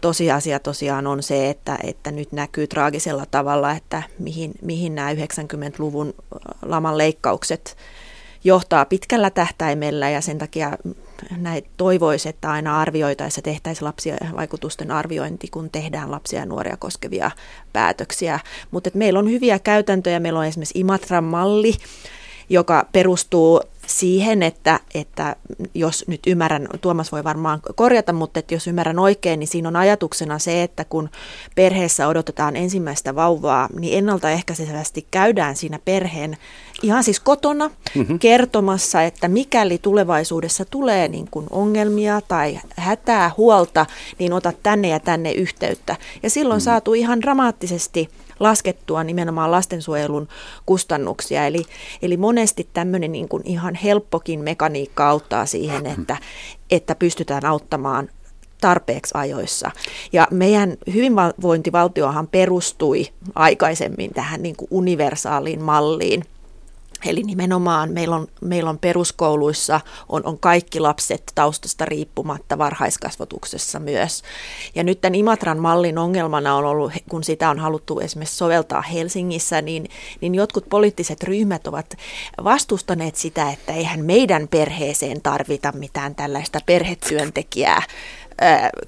[0.00, 6.14] tosiasia tosiaan on se, että, että nyt näkyy traagisella tavalla, että mihin, mihin nämä 90-luvun
[6.62, 7.76] laman leikkaukset
[8.46, 10.72] johtaa pitkällä tähtäimellä ja sen takia
[11.36, 17.30] näin toivoisi, että aina arvioitaessa tehtäisiin lapsia vaikutusten arviointi, kun tehdään lapsia ja nuoria koskevia
[17.72, 18.40] päätöksiä.
[18.70, 20.20] Mutta meillä on hyviä käytäntöjä.
[20.20, 21.74] Meillä on esimerkiksi Imatran malli,
[22.48, 25.36] joka perustuu siihen, että, että
[25.74, 29.76] jos nyt ymmärrän, Tuomas voi varmaan korjata, mutta että jos ymmärrän oikein, niin siinä on
[29.76, 31.08] ajatuksena se, että kun
[31.54, 36.36] perheessä odotetaan ensimmäistä vauvaa, niin ennaltaehkäisevästi käydään siinä perheen
[36.82, 38.18] ihan siis kotona mm-hmm.
[38.18, 43.86] kertomassa, että mikäli tulevaisuudessa tulee niin kuin ongelmia tai hätää, huolta,
[44.18, 45.96] niin ota tänne ja tänne yhteyttä.
[46.22, 46.64] Ja silloin mm-hmm.
[46.64, 48.08] saatu ihan dramaattisesti
[48.40, 50.28] laskettua nimenomaan lastensuojelun
[50.66, 51.46] kustannuksia.
[51.46, 51.64] Eli,
[52.02, 56.16] eli monesti tämmöinen niin kuin ihan helppokin mekaniikka auttaa siihen, että,
[56.70, 58.08] että pystytään auttamaan
[58.60, 59.70] tarpeeksi ajoissa.
[60.12, 66.24] Ja meidän hyvinvointivaltiohan perustui aikaisemmin tähän niin kuin universaaliin malliin–
[67.04, 74.22] Eli nimenomaan meillä on, meillä on peruskouluissa on, on kaikki lapset taustasta riippumatta varhaiskasvatuksessa myös.
[74.74, 79.62] Ja nyt tämän Imatran mallin ongelmana on ollut, kun sitä on haluttu esimerkiksi soveltaa Helsingissä,
[79.62, 79.88] niin,
[80.20, 81.96] niin jotkut poliittiset ryhmät ovat
[82.44, 87.82] vastustaneet sitä, että eihän meidän perheeseen tarvita mitään tällaista perhetyöntekijää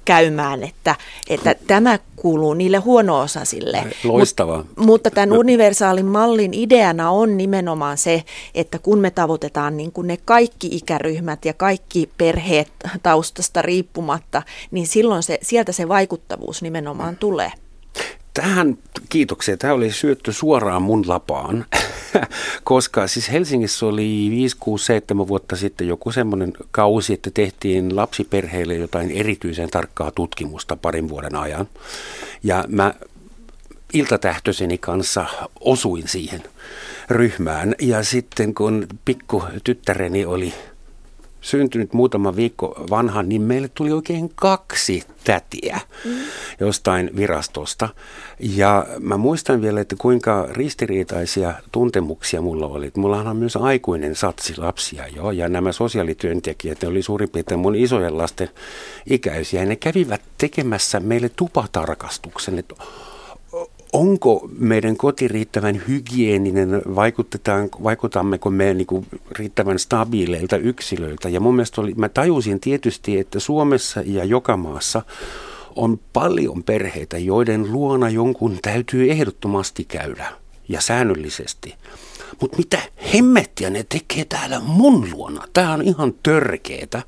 [0.05, 0.95] käymään, että,
[1.29, 3.83] että tämä kuuluu niille huono-osaisille.
[4.03, 4.57] Loistavaa.
[4.57, 8.23] Mut, mutta tämän universaalin mallin ideana on nimenomaan se,
[8.55, 12.71] että kun me tavoitetaan niin kuin ne kaikki ikäryhmät ja kaikki perheet
[13.03, 17.51] taustasta riippumatta, niin silloin se, sieltä se vaikuttavuus nimenomaan tulee.
[18.39, 18.77] Tähän
[19.09, 19.57] kiitoksia.
[19.57, 21.65] Tämä oli syötty suoraan mun lapaan,
[22.63, 28.75] koska siis Helsingissä oli 5, 6, 7 vuotta sitten joku semmoinen kausi, että tehtiin lapsiperheille
[28.75, 31.67] jotain erityisen tarkkaa tutkimusta parin vuoden ajan.
[32.43, 32.93] Ja mä
[33.93, 35.25] iltatähtöiseni kanssa
[35.59, 36.43] osuin siihen
[37.09, 37.75] ryhmään.
[37.81, 40.53] Ja sitten kun pikku tyttäreni oli
[41.41, 46.11] syntynyt muutama viikko vanha, niin meille tuli oikein kaksi tätiä mm.
[46.59, 47.89] jostain virastosta.
[48.39, 52.91] Ja mä muistan vielä, että kuinka ristiriitaisia tuntemuksia mulla oli.
[52.97, 57.75] Mulla on myös aikuinen satsi lapsia jo, ja nämä sosiaalityöntekijät, ne oli suurin piirtein mun
[57.75, 58.49] isojen lasten
[59.05, 62.75] ikäisiä, ja ne kävivät tekemässä meille tupatarkastuksen, että
[63.93, 66.81] onko meidän koti riittävän hygieninen,
[67.83, 71.29] vaikutammeko me niin kuin riittävän stabiileilta yksilöiltä.
[71.29, 75.01] Ja mun mielestä oli, mä tajusin tietysti, että Suomessa ja joka maassa
[75.75, 80.27] on paljon perheitä, joiden luona jonkun täytyy ehdottomasti käydä
[80.69, 81.75] ja säännöllisesti.
[82.41, 82.79] Mutta mitä
[83.13, 85.43] hemmettiä ne tekee täällä mun luona?
[85.53, 87.01] Tämä on ihan törkeetä.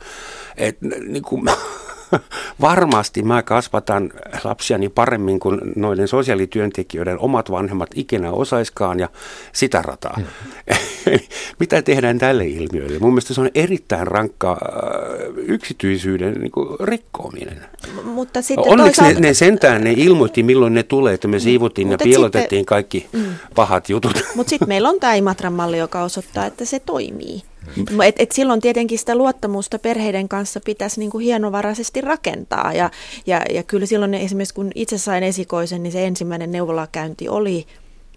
[0.58, 1.44] Et, niin kuin,
[2.62, 4.12] varmasti mä kasvatan
[4.44, 9.10] lapsiani paremmin kuin noiden sosiaalityöntekijöiden omat vanhemmat ikinä osaiskaan ja
[9.54, 10.18] sitä rataa.
[10.18, 10.26] Mm.
[11.60, 13.00] Mitä tehdään tälle ilmiölle?
[13.00, 14.58] Mun mielestä se on erittäin rankka äh,
[15.38, 17.66] yksityisyyden niin kuin rikkoaminen.
[18.04, 19.22] Mutta sitten Onneksi toisaalta...
[19.22, 21.42] ne, ne sentään ne ilmoitti, milloin ne tulee, että me mm.
[21.42, 21.92] siivuttiin mm.
[21.92, 22.66] ja piilotettiin sitten...
[22.66, 23.26] kaikki mm.
[23.56, 24.24] pahat jutut.
[24.36, 27.51] Mutta sitten meillä on tämä Imatran malli, joka osoittaa, että se toimii.
[28.06, 32.74] Et, et silloin tietenkin sitä luottamusta perheiden kanssa pitäisi niin kuin hienovaraisesti rakentaa.
[32.74, 32.92] Ja,
[33.26, 37.66] ja, ja kyllä silloin esimerkiksi kun itse sain esikoisen, niin se ensimmäinen neuvolakäynti oli,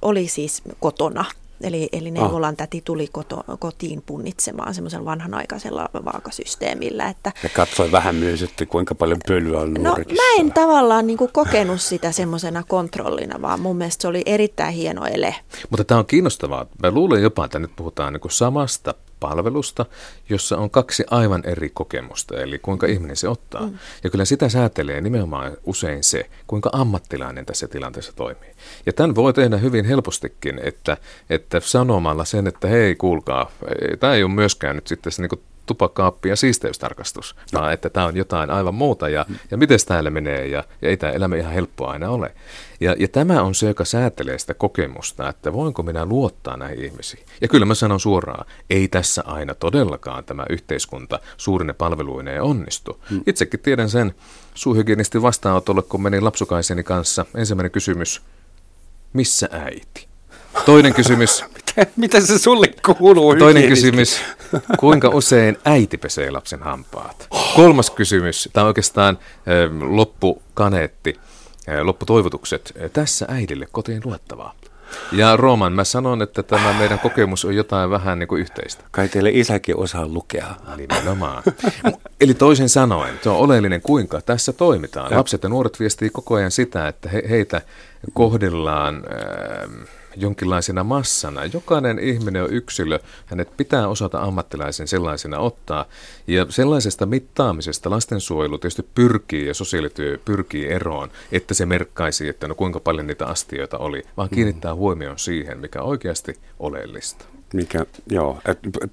[0.03, 1.25] oli siis kotona.
[1.61, 2.15] Eli, eli ah.
[2.15, 7.09] neuvolan täti tuli koto, kotiin punnitsemaan semmoisella vanhanaikaisella vaakasysteemillä.
[7.09, 11.17] Että, ja katsoi vähän myös, että kuinka paljon pölyä on No mä en tavallaan niin
[11.19, 15.35] kuin kokenut sitä semmoisena kontrollina, vaan mun mielestä se oli erittäin hieno ele.
[15.71, 16.67] Mutta tämä on kiinnostavaa.
[16.83, 19.87] Mä luulen jopa, että nyt puhutaan niin kuin samasta palvelusta,
[20.29, 23.67] jossa on kaksi aivan eri kokemusta, eli kuinka ihminen se ottaa.
[23.67, 23.79] Mm.
[24.05, 28.51] Ja kyllä sitä säätelee nimenomaan usein se, kuinka ammattilainen tässä tilanteessa toimii.
[28.87, 30.97] Ja tämän voi tehdä hyvin helpostikin, että,
[31.31, 33.51] että sanomalla sen, että hei kuulkaa,
[34.01, 37.61] tämä ei ole myöskään nyt sitten se niin tupakaappi ja siisteystarkastus, no.
[37.61, 39.37] vaan että tämä on jotain aivan muuta ja, mm.
[39.51, 42.35] ja miten täällä menee ja, ja ei tämä elämä ihan helppoa aina ole.
[42.81, 47.27] Ja, ja tämä on se, joka säätelee sitä kokemusta, että voinko minä luottaa näihin ihmisiin.
[47.41, 53.05] Ja kyllä mä sanon suoraan, ei tässä aina todellakaan tämä yhteiskunta suurine palveluineen onnistu.
[53.11, 53.23] Mm.
[53.27, 54.15] Itsekin tiedän sen
[54.55, 57.27] suuhygienistin vastaanotolle, kun menin lapsukaiseni kanssa.
[57.35, 58.23] Ensimmäinen kysymys,
[59.13, 60.09] missä äiti?
[60.67, 61.45] Toinen kysymys.
[61.57, 63.37] mitä, mitä se sulle kuuluu?
[63.37, 64.21] Toinen kysymys.
[64.79, 67.29] Kuinka usein äiti pesee lapsen hampaat?
[67.57, 68.49] Kolmas kysymys.
[68.53, 69.19] Tämä on oikeastaan
[69.81, 71.19] loppukaneetti,
[71.83, 72.75] lopputoivotukset.
[72.93, 74.55] Tässä äidille kotiin luettavaa.
[75.13, 78.85] Ja Rooman, mä sanon, että tämä meidän kokemus on jotain vähän niin kuin yhteistä.
[78.91, 80.55] Kai teille isäkin osaa lukea.
[80.77, 81.43] Nimenomaan.
[82.21, 85.17] Eli toisin sanoen, se on oleellinen, kuinka tässä toimitaan.
[85.17, 87.61] Lapset ja nuoret viestii koko ajan sitä, että he, heitä
[88.13, 88.97] kohdellaan...
[88.97, 91.45] Äh, jonkinlaisena massana.
[91.45, 95.85] Jokainen ihminen on yksilö, hänet pitää osata ammattilaisen sellaisena ottaa.
[96.27, 102.55] Ja sellaisesta mittaamisesta lastensuojelu tietysti pyrkii ja sosiaalityö pyrkii eroon, että se merkkaisi, että no
[102.55, 108.39] kuinka paljon niitä astioita oli, vaan kiinnittää huomioon siihen, mikä oikeasti oleellista mikä, joo,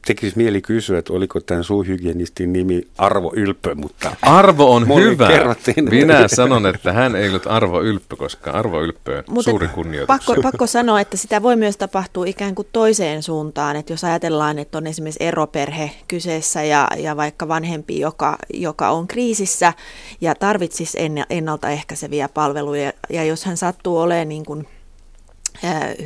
[0.07, 4.15] tekisi mieli kysyä, että oliko tämän suuhygienistin nimi Arvo Ylppö, mutta...
[4.21, 5.27] Arvo on hyvä.
[5.27, 5.89] Kerrottiin.
[5.89, 10.07] Minä sanon, että hän ei ollut Arvo Ylppö, koska Arvo Ylppö on mutta suuri kunnioitus.
[10.07, 14.59] Pakko, pakko sanoa, että sitä voi myös tapahtua ikään kuin toiseen suuntaan, että jos ajatellaan,
[14.59, 19.73] että on esimerkiksi eroperhe kyseessä ja, ja vaikka vanhempi, joka, joka on kriisissä
[20.21, 20.97] ja tarvitsisi
[21.29, 24.67] ennaltaehkäiseviä palveluja, ja jos hän sattuu olemaan niin kuin,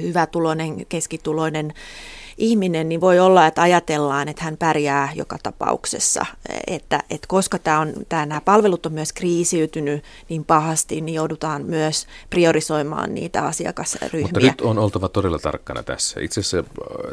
[0.01, 1.73] hyvätuloinen, keskituloinen
[2.37, 6.25] ihminen, niin voi olla, että ajatellaan, että hän pärjää joka tapauksessa.
[6.67, 11.65] Että, että koska tämä on, tämä, nämä palvelut on myös kriisiytynyt niin pahasti, niin joudutaan
[11.65, 14.21] myös priorisoimaan niitä asiakasryhmiä.
[14.21, 16.19] Mutta nyt on oltava todella tarkkana tässä.
[16.19, 16.65] Itse asiassa äh,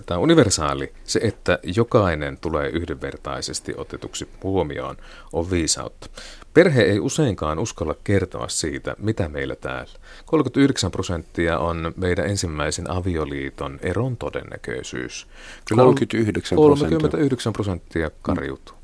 [0.07, 4.97] tämä universaali, se, että jokainen tulee yhdenvertaisesti otetuksi huomioon,
[5.33, 6.09] on viisautta.
[6.55, 9.93] Perhe ei useinkaan uskalla kertoa siitä, mitä meillä täällä.
[10.27, 15.27] 39 prosenttia on meidän ensimmäisen avioliiton eron todennäköisyys.
[15.69, 16.99] Kyllä 39 prosenttia.
[16.99, 18.83] 39 prosenttia kariutuu.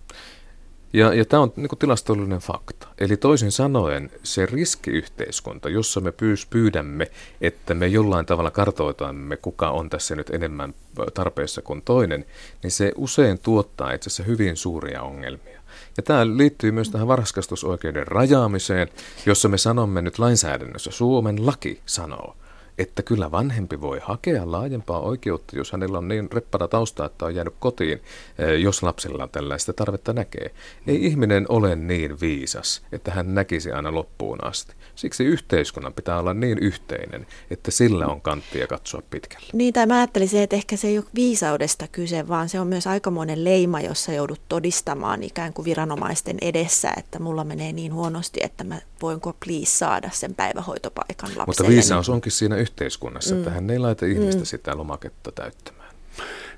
[0.93, 2.89] Ja, ja tämä on niin kuin tilastollinen fakta.
[2.99, 9.71] Eli toisin sanoen se riskiyhteiskunta, jossa me pyys, pyydämme, että me jollain tavalla kartoitamme, kuka
[9.71, 10.75] on tässä nyt enemmän
[11.15, 12.25] tarpeessa kuin toinen,
[12.63, 15.58] niin se usein tuottaa itse asiassa hyvin suuria ongelmia.
[15.99, 18.89] Ja tämä liittyy myös tähän varhaiskasvatusoikeuden rajaamiseen,
[19.27, 22.37] jossa me sanomme nyt lainsäädännössä, Suomen laki sanoo,
[22.79, 27.35] että kyllä vanhempi voi hakea laajempaa oikeutta, jos hänellä on niin reppana tausta, että on
[27.35, 28.03] jäänyt kotiin,
[28.39, 30.51] eh, jos lapsella tällaista tarvetta näkee.
[30.87, 34.75] Ei ihminen ole niin viisas, että hän näkisi aina loppuun asti.
[34.95, 39.47] Siksi yhteiskunnan pitää olla niin yhteinen, että sillä on kanttia katsoa pitkälle.
[39.53, 42.87] Niin, tai mä ajattelisin, että ehkä se ei ole viisaudesta kyse, vaan se on myös
[42.87, 48.65] aikamoinen leima, jossa joudut todistamaan ikään kuin viranomaisten edessä, että mulla menee niin huonosti, että
[48.65, 51.45] mä voinko please saada sen päivähoitopaikan lapselle.
[51.47, 53.39] Mutta viisaus onkin siinä yhteiskunnassa, mm.
[53.39, 54.47] että hän ei laita ihmistä mm.
[54.47, 55.95] sitä lomaketta täyttämään.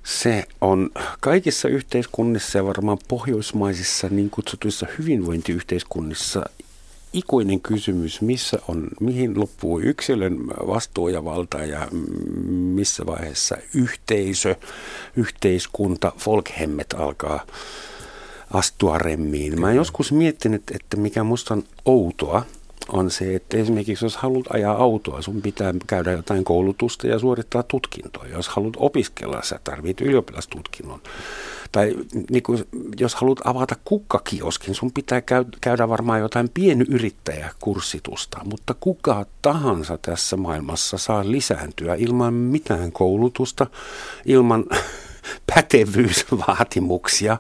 [0.05, 6.45] Se on kaikissa yhteiskunnissa ja varmaan pohjoismaisissa niin kutsutuissa hyvinvointiyhteiskunnissa
[7.13, 11.89] ikuinen kysymys, missä on, mihin loppuu yksilön vastuu ja valta ja
[12.49, 14.55] missä vaiheessa yhteisö,
[15.17, 17.47] yhteiskunta, folkhemmet alkaa
[18.51, 19.61] astua remmiin.
[19.61, 22.43] Mä oon joskus miettinyt, että mikä musta on outoa,
[22.93, 27.63] on se, että esimerkiksi jos haluat ajaa autoa, sun pitää käydä jotain koulutusta ja suorittaa
[27.63, 28.33] tutkintoja.
[28.33, 31.01] Jos haluat opiskella, sä tarvit ylioppilastutkinnon.
[31.73, 31.97] Tai
[32.31, 32.65] niin kuin,
[32.99, 35.23] jos haluat avata kukkakioskin, sun pitää
[35.61, 43.67] käydä varmaan jotain pienyrittäjäkurssitusta, mutta kuka tahansa tässä maailmassa saa lisääntyä ilman mitään koulutusta,
[44.27, 44.65] ilman
[45.55, 47.37] pätevyysvaatimuksia.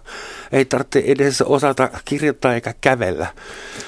[0.53, 3.27] Ei tarvitse edes osata kirjoittaa eikä kävellä.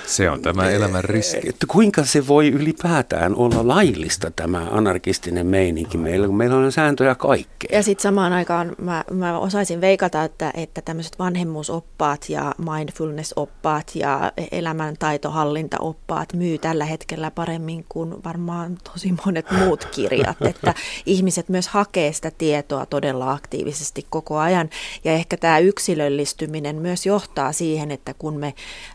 [0.06, 1.48] Se on tämä elämän riski.
[1.48, 7.14] Että kuinka se voi ylipäätään olla laillista tämä anarkistinen meininki meillä, kun meillä on sääntöjä
[7.14, 7.78] kaikkea.
[7.78, 14.32] Ja sitten samaan aikaan mä, mä osaisin veikata, että, että tämmöiset vanhemmuusoppaat ja mindfulness-oppaat ja
[14.52, 20.36] elämäntaitohallintaoppaat myy tällä hetkellä paremmin kuin varmaan tosi monet muut kirjat.
[20.50, 20.74] että
[21.06, 24.70] ihmiset myös hakee sitä tietoa todella aktiivisesti koko ajan.
[25.04, 28.54] Ja ehkä tämä yksilöllistyminen myös johtaa siihen, että kun me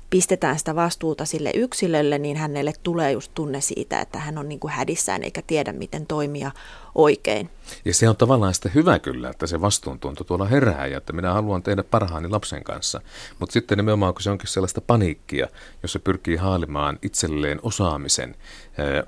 [0.09, 4.59] pistetään sitä vastuuta sille yksilölle, niin hänelle tulee just tunne siitä, että hän on niin
[4.59, 6.51] kuin hädissään eikä tiedä, miten toimia
[6.95, 7.49] oikein.
[7.85, 11.33] Ja se on tavallaan sitä hyvä kyllä, että se vastuuntunto tuolla herää ja että minä
[11.33, 13.01] haluan tehdä parhaani lapsen kanssa.
[13.39, 15.47] Mutta sitten nimenomaan, kun se onkin sellaista paniikkia,
[15.83, 18.35] jossa pyrkii haalimaan itselleen osaamisen,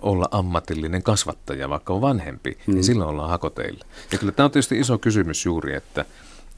[0.02, 2.74] olla ammatillinen kasvattaja, vaikka on vanhempi, niin mm.
[2.74, 3.86] niin silloin ollaan hakoteilla.
[4.12, 6.06] Ja kyllä tämä on tietysti iso kysymys juuri, että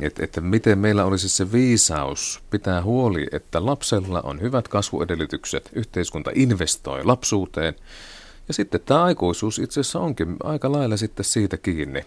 [0.03, 6.31] että, että miten meillä olisi se viisaus pitää huoli, että lapsella on hyvät kasvuedellytykset, yhteiskunta
[6.35, 7.75] investoi lapsuuteen.
[8.47, 12.05] Ja sitten tämä aikuisuus itse asiassa onkin aika lailla sitten siitä kiinni,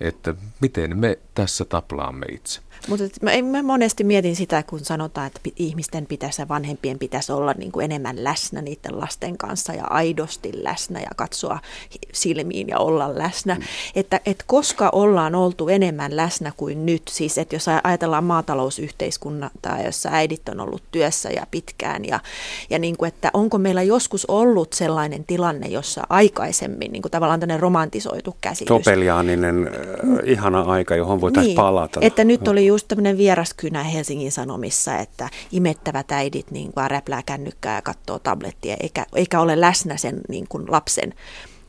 [0.00, 2.60] että miten me tässä taplaamme itse.
[2.88, 7.54] Mutta mä, mä monesti mietin sitä, kun sanotaan, että ihmisten pitäisi ja vanhempien pitäisi olla
[7.58, 11.58] niin kuin enemmän läsnä niiden lasten kanssa ja aidosti läsnä ja katsoa
[12.12, 13.54] silmiin ja olla läsnä.
[13.54, 13.62] Mm.
[13.94, 20.08] Että, että koska ollaan oltu enemmän läsnä kuin nyt, siis että jos ajatellaan maatalousyhteiskuntaa, jossa
[20.12, 22.20] äidit on ollut työssä ja pitkään ja,
[22.70, 27.40] ja niin kuin, että onko meillä joskus ollut sellainen tilanne, jossa aikaisemmin niin kuin tavallaan
[27.40, 28.68] tämmöinen romantisoitu käsitys.
[28.68, 29.72] Topeliaaninen äh,
[30.24, 32.00] ihana aika, johon voitaisiin niin, palata.
[32.02, 37.74] Että nyt oli just tämmöinen vieraskynä Helsingin Sanomissa, että imettävät äidit niin kuin räplää kännykkää
[37.74, 41.14] ja katsoo tablettia, eikä, eikä ole läsnä sen niin kuin lapsen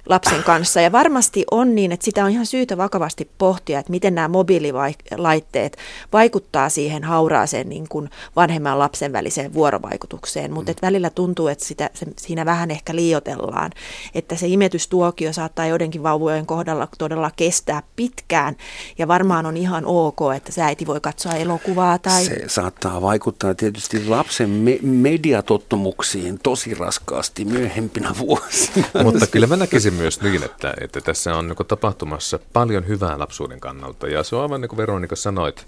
[0.09, 0.81] lapsen kanssa.
[0.81, 5.77] Ja varmasti on niin, että sitä on ihan syytä vakavasti pohtia, että miten nämä mobiililaitteet
[6.13, 10.53] vaikuttaa siihen hauraaseen niin kuin vanhemman lapsen väliseen vuorovaikutukseen.
[10.53, 10.77] Mutta mm.
[10.81, 13.71] välillä tuntuu, että sitä, se, siinä vähän ehkä liiotellaan,
[14.15, 18.55] että se imetystuokio saattaa joidenkin vauvojen kohdalla todella kestää pitkään.
[18.97, 21.99] Ja varmaan on ihan ok, että se äiti voi katsoa elokuvaa.
[21.99, 22.25] Tai...
[22.25, 28.87] Se saattaa vaikuttaa tietysti lapsen me- mediatottumuksiin tosi raskaasti myöhempinä vuosina.
[29.03, 33.59] Mutta kyllä mä näkisin myös niin, että, että tässä on niin tapahtumassa paljon hyvää lapsuuden
[33.59, 34.07] kannalta.
[34.07, 35.65] Ja se on aivan niin kuin Veronika sanoit,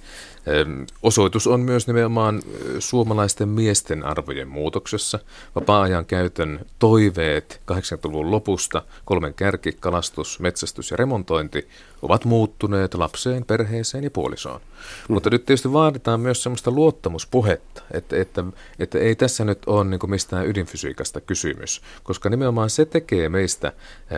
[1.04, 2.42] Osoitus on myös nimenomaan
[2.80, 5.20] suomalaisten miesten arvojen muutoksessa.
[5.56, 11.68] Vapaa-ajan käytön toiveet 80-luvun lopusta, kolmen kärki, kalastus, metsästys ja remontointi,
[12.02, 14.62] ovat muuttuneet lapseen, perheeseen ja puolisoon.
[15.10, 15.14] Mm.
[15.14, 18.44] Mutta nyt tietysti vaaditaan myös sellaista luottamuspuhetta, että, että,
[18.80, 23.74] että ei tässä nyt ole niin mistään ydinfysiikasta kysymys, koska nimenomaan se tekee meistä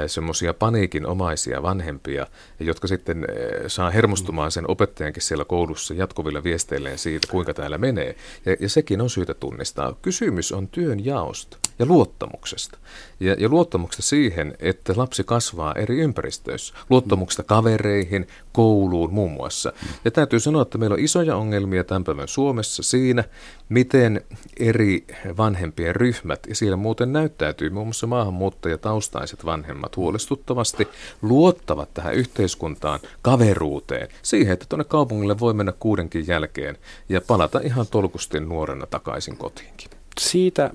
[0.08, 2.28] semmoisia paniikinomaisia vanhempia,
[2.60, 3.28] jotka sitten
[3.68, 8.16] saa hermostumaan sen opettajankin siellä koulussa jatkuvilla viesteilleen siitä, kuinka täällä menee.
[8.46, 9.96] Ja, ja sekin on syytä tunnistaa.
[10.02, 12.78] Kysymys on työn jaosta ja luottamuksesta.
[13.22, 16.74] Ja, ja luottamuksesta siihen, että lapsi kasvaa eri ympäristöissä.
[16.90, 19.74] Luottamuksesta kavereihin, kouluun muun muassa.
[20.06, 23.24] Ja täytyy sanoa, että meillä on isoja ongelmia tämän päivän Suomessa siinä,
[23.70, 24.22] miten
[24.60, 25.06] eri
[25.38, 30.88] vanhempien ryhmät, ja siellä muuten näyttäytyy muun muassa maahanmuuttajataustaiset vanhemmat huolestuttavasti,
[31.22, 36.78] luottavat tähän yhteiskuntaan, kaveruuteen, siihen, että tuonne kaupungille voi mennä kuudenkin jälkeen
[37.10, 39.90] ja palata ihan tolkusti nuorena takaisin kotiinkin.
[40.20, 40.72] Siitä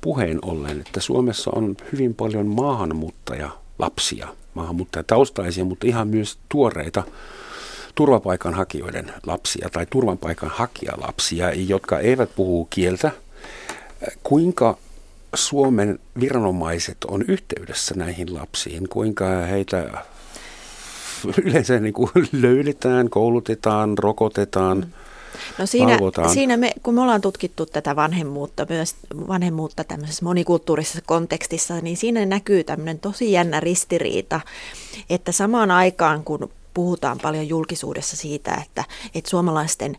[0.00, 7.02] puheen ollen, että Suomessa on hyvin paljon maahanmuuttajalapsia, maahanmuuttajataustaisia, mutta ihan myös tuoreita
[7.94, 13.10] turvapaikanhakijoiden lapsia tai turvapaikanhakijalapsia, jotka eivät puhu kieltä.
[14.22, 14.78] Kuinka
[15.34, 18.88] Suomen viranomaiset on yhteydessä näihin lapsiin?
[18.88, 20.04] Kuinka heitä
[21.44, 24.78] yleensä niin kuin löydetään, koulutetaan, rokotetaan?
[24.78, 24.92] Mm.
[25.58, 25.98] No siinä,
[26.32, 28.94] siinä me, kun me ollaan tutkittu tätä vanhemmuutta, myös
[29.28, 34.40] vanhemmuutta tämmöisessä monikulttuurisessa kontekstissa, niin siinä näkyy tämmöinen tosi jännä ristiriita,
[35.10, 39.98] että samaan aikaan kun puhutaan paljon julkisuudessa siitä, että, että suomalaisten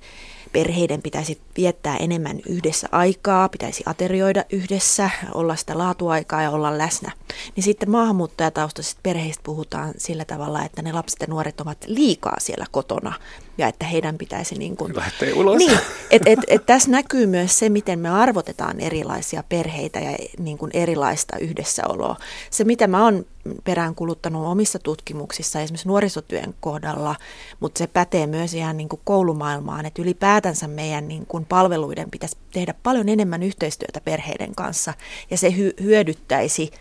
[0.52, 7.12] perheiden pitäisi viettää enemmän yhdessä aikaa, pitäisi aterioida yhdessä, olla sitä laatuaikaa ja olla läsnä.
[7.56, 12.66] Niin sitten maahanmuuttajataustaisista perheistä puhutaan sillä tavalla, että ne lapset ja nuoret ovat liikaa siellä
[12.72, 13.14] kotona
[13.58, 14.96] ja että heidän pitäisi niin kuin...
[14.96, 15.58] Lähteä ulos.
[15.58, 15.80] Niin,
[16.12, 20.72] et, et, et tässä näkyy myös se, miten me arvotetaan erilaisia perheitä ja niin kuin
[20.74, 22.16] erilaista yhdessäoloa.
[22.50, 23.26] Se, mitä mä oon
[23.64, 27.16] peräänkuluttanut omissa tutkimuksissa, esimerkiksi nuorisotyön kohdalla,
[27.60, 32.38] mutta se pätee myös ihan niin kuin koulumaailmaan, että ylipäätänsä meidän niin kuin palveluiden pitäisi
[32.52, 34.94] tehdä paljon enemmän yhteistyötä perheiden kanssa
[35.32, 36.72] ja se hy- hyödyttäisi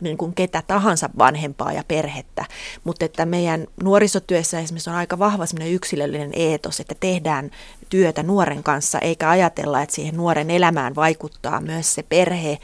[0.00, 2.44] niin kuin ketä tahansa vanhempaa ja perhettä,
[2.84, 7.50] mutta että meidän nuorisotyössä esimerkiksi on aika vahva yksilöllinen eetos, että tehdään
[7.88, 12.58] työtä nuoren kanssa, eikä ajatella, että siihen nuoren elämään vaikuttaa myös se perhe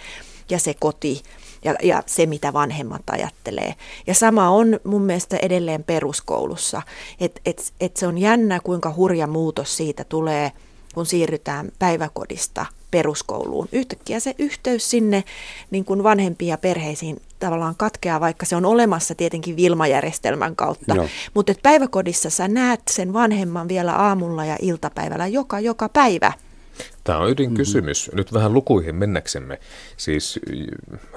[0.50, 1.22] ja se koti
[1.64, 3.74] ja, ja se, mitä vanhemmat ajattelee.
[4.06, 6.82] Ja sama on mun mielestä edelleen peruskoulussa,
[7.20, 10.52] että et, et se on jännä, kuinka hurja muutos siitä tulee,
[10.94, 13.68] kun siirrytään päiväkodista peruskouluun.
[13.72, 15.24] Yhtäkkiä se yhteys sinne
[15.70, 20.94] niin kuin vanhempiin ja perheisiin tavallaan katkeaa, vaikka se on olemassa tietenkin Vilma-järjestelmän kautta.
[20.94, 21.08] Joo.
[21.34, 26.32] Mutta päiväkodissa sä näet sen vanhemman vielä aamulla ja iltapäivällä joka, joka päivä.
[27.04, 28.06] Tämä on ydinkysymys.
[28.06, 28.16] Mm-hmm.
[28.16, 29.60] Nyt vähän lukuihin mennäksemme.
[29.96, 30.40] Siis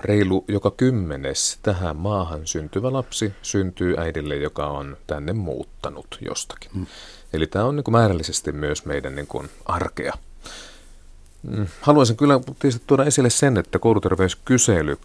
[0.01, 6.71] reilu joka kymmenes tähän maahan syntyvä lapsi syntyy äidille, joka on tänne muuttanut jostakin.
[6.73, 6.85] Mm.
[7.33, 10.13] Eli tämä on niin kuin määrällisesti myös meidän niin kuin arkea.
[11.43, 11.67] Mm.
[11.81, 14.97] Haluaisin kyllä tietysti tuoda esille sen, että kouluterveyskysely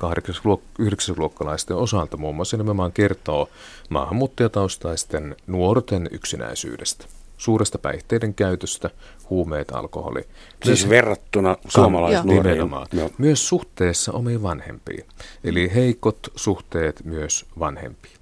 [0.82, 3.48] 8-9-luokkalaisten osalta muun muassa nimenomaan kertoo
[3.88, 8.90] maahanmuuttajataustaisten nuorten yksinäisyydestä, suuresta päihteiden käytöstä,
[9.30, 10.20] huumeet, alkoholi.
[10.20, 12.70] Siis Myös verrattuna suomalaisnuoriin.
[13.18, 15.04] Myös suhteessa omiin vanhempiin.
[15.44, 18.14] Eli heikot suhteet myös vanhempiin.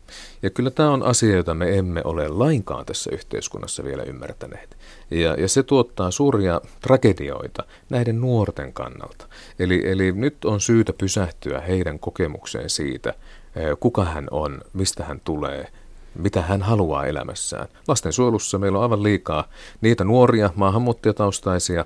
[0.43, 4.77] Ja kyllä tämä on asia, jota me emme ole lainkaan tässä yhteiskunnassa vielä ymmärtäneet.
[5.13, 9.27] Ja, ja se tuottaa suuria tragedioita näiden nuorten kannalta.
[9.59, 13.15] Eli, eli nyt on syytä pysähtyä heidän kokemukseen siitä,
[13.57, 15.67] eh, kuka hän on, mistä hän tulee,
[16.15, 17.69] mitä hän haluaa elämässään.
[17.89, 19.49] Lastensuojelussa meillä on aivan liikaa
[19.81, 21.85] niitä nuoria maahanmuuttajataustaisia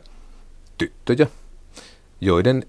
[0.79, 1.27] tyttöjä,
[2.21, 2.67] joiden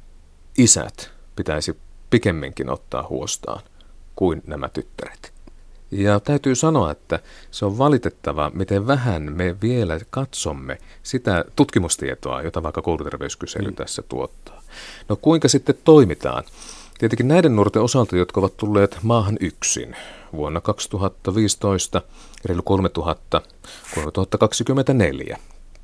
[0.58, 1.78] isät pitäisi
[2.10, 3.62] pikemminkin ottaa huostaan
[4.16, 5.37] kuin nämä tyttäret.
[5.92, 7.20] Ja täytyy sanoa, että
[7.52, 13.76] se on valitettava, miten vähän me vielä katsomme sitä tutkimustietoa, jota vaikka kouluterveyskysely mm.
[13.76, 14.62] tässä tuottaa.
[15.10, 16.44] No kuinka sitten toimitaan?
[16.98, 19.96] Tietenkin näiden nuorten osalta, jotka ovat tulleet maahan yksin
[20.34, 22.02] vuonna 2015,
[22.46, 23.42] reilu 3000,
[23.96, 25.38] 3024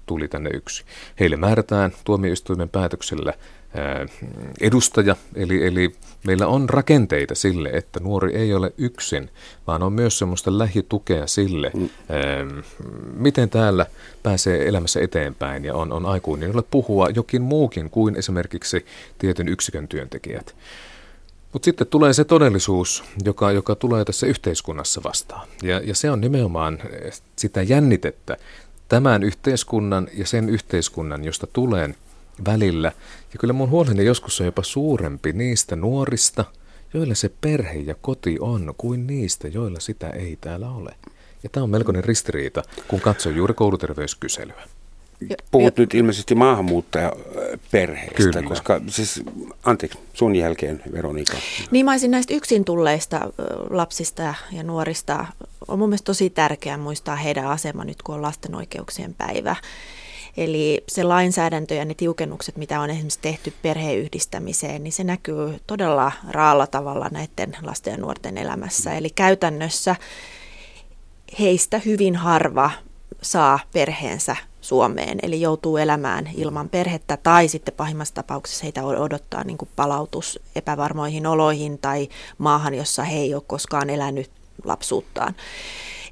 [0.06, 0.84] tuli tänne yksi.
[1.20, 3.34] Heille määrätään tuomioistuimen päätöksellä
[4.62, 5.96] edustaja, eli, eli
[6.28, 9.30] meillä on rakenteita sille, että nuori ei ole yksin,
[9.68, 11.90] vaan on myös semmoista lähitukea sille, mm.
[13.16, 13.86] miten täällä
[14.24, 18.86] pääsee elämässä eteenpäin ja on, on aikuinen, jolle puhua jokin muukin kuin esimerkiksi
[19.18, 20.56] tietyn yksikön työntekijät.
[21.54, 25.48] Mutta sitten tulee se todellisuus, joka, joka tulee tässä yhteiskunnassa vastaan.
[25.64, 26.80] Ja, ja se on nimenomaan
[27.36, 28.38] sitä jännitettä
[28.90, 31.96] tämän yhteiskunnan ja sen yhteiskunnan, josta tulen
[32.46, 32.92] välillä.
[33.34, 36.46] Ja kyllä mun huoleni joskus on jopa suurempi niistä nuorista,
[36.94, 40.96] joilla se perhe ja koti on, kuin niistä, joilla sitä ei täällä ole.
[41.44, 44.64] Ja tämä on melkoinen ristiriita, kun katsoo juuri kouluterveyskyselyä.
[45.52, 48.42] Puhut nyt ilmeisesti maahanmuuttajaperheistä, Kyllä.
[48.42, 49.24] koska siis,
[49.64, 51.38] anteeksi, sun jälkeen Veronika.
[51.72, 53.20] Niin mä olisin näistä yksin tulleista
[53.70, 55.26] lapsista ja nuorista,
[55.68, 59.56] on mun mielestä tosi tärkeää muistaa heidän asema nyt, kun on lasten oikeuksien päivä.
[60.38, 66.12] Eli se lainsäädäntö ja ne tiukennukset, mitä on esimerkiksi tehty perheyhdistämiseen, niin se näkyy todella
[66.30, 68.94] raalla tavalla näiden lasten ja nuorten elämässä.
[68.94, 69.96] Eli käytännössä
[71.40, 72.72] heistä hyvin harva
[73.22, 79.58] saa perheensä Suomeen, eli joutuu elämään ilman perhettä tai sitten pahimmassa tapauksessa heitä odottaa niin
[79.76, 84.32] palautus epävarmoihin oloihin tai maahan, jossa he ei ole koskaan elänyt
[84.64, 85.36] lapsuuttaan.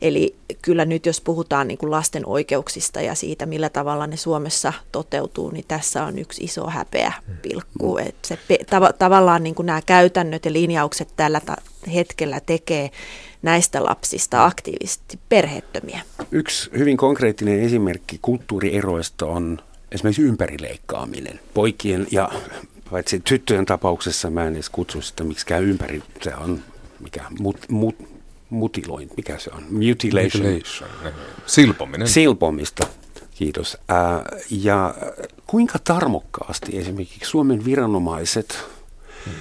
[0.02, 4.74] Eli kyllä nyt jos puhutaan niin kuin lasten oikeuksista ja siitä, millä tavalla ne Suomessa
[4.92, 7.98] toteutuu, niin tässä on yksi iso häpeä pilkku.
[7.98, 8.12] Mm.
[8.26, 11.62] se tav- tavallaan niin kuin nämä käytännöt ja linjaukset tällä ta-
[11.94, 12.92] hetkellä tekee
[13.42, 16.02] näistä lapsista aktiivisesti perheettömiä.
[16.32, 19.60] Yksi hyvin konkreettinen esimerkki kulttuurieroista on
[19.92, 21.40] esimerkiksi ympärileikkaaminen.
[21.54, 22.32] Poikien ja
[22.92, 26.60] paitsi tyttöjen tapauksessa mä en edes kutsu sitä miksikään ympäri, se on
[27.00, 27.96] mikä mut, mut,
[28.52, 29.64] mutiloin, mikä se on?
[29.70, 30.44] Mutilation.
[30.44, 30.92] Mutilation.
[31.46, 32.08] Silpominen.
[32.08, 32.88] Silpomista,
[33.32, 33.78] kiitos.
[33.90, 34.94] Ää, ja
[35.48, 38.60] kuinka tarmokkaasti esimerkiksi Suomen viranomaiset
[39.26, 39.34] hmm.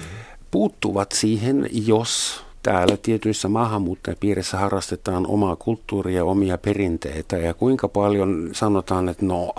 [0.51, 8.49] puuttuvat siihen, jos täällä tietyissä maahanmuuttajapiirissä harrastetaan omaa kulttuuria ja omia perinteitä ja kuinka paljon
[8.51, 9.53] sanotaan, että no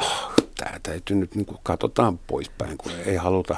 [0.64, 3.56] tämä täytyy nyt niin katsotaan poispäin, kun ei haluta.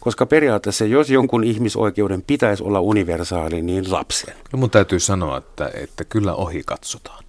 [0.00, 4.34] Koska periaatteessa, jos jonkun ihmisoikeuden pitäisi olla universaali, niin lapsen.
[4.52, 7.24] No mun täytyy sanoa, että, että kyllä ohi katsotaan.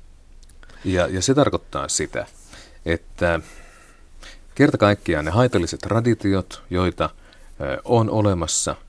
[0.85, 2.25] Ja, ja se tarkoittaa sitä,
[2.85, 3.39] että
[4.55, 7.09] kerta kaikkiaan ne haitalliset traditiot, joita
[7.85, 8.75] on olemassa–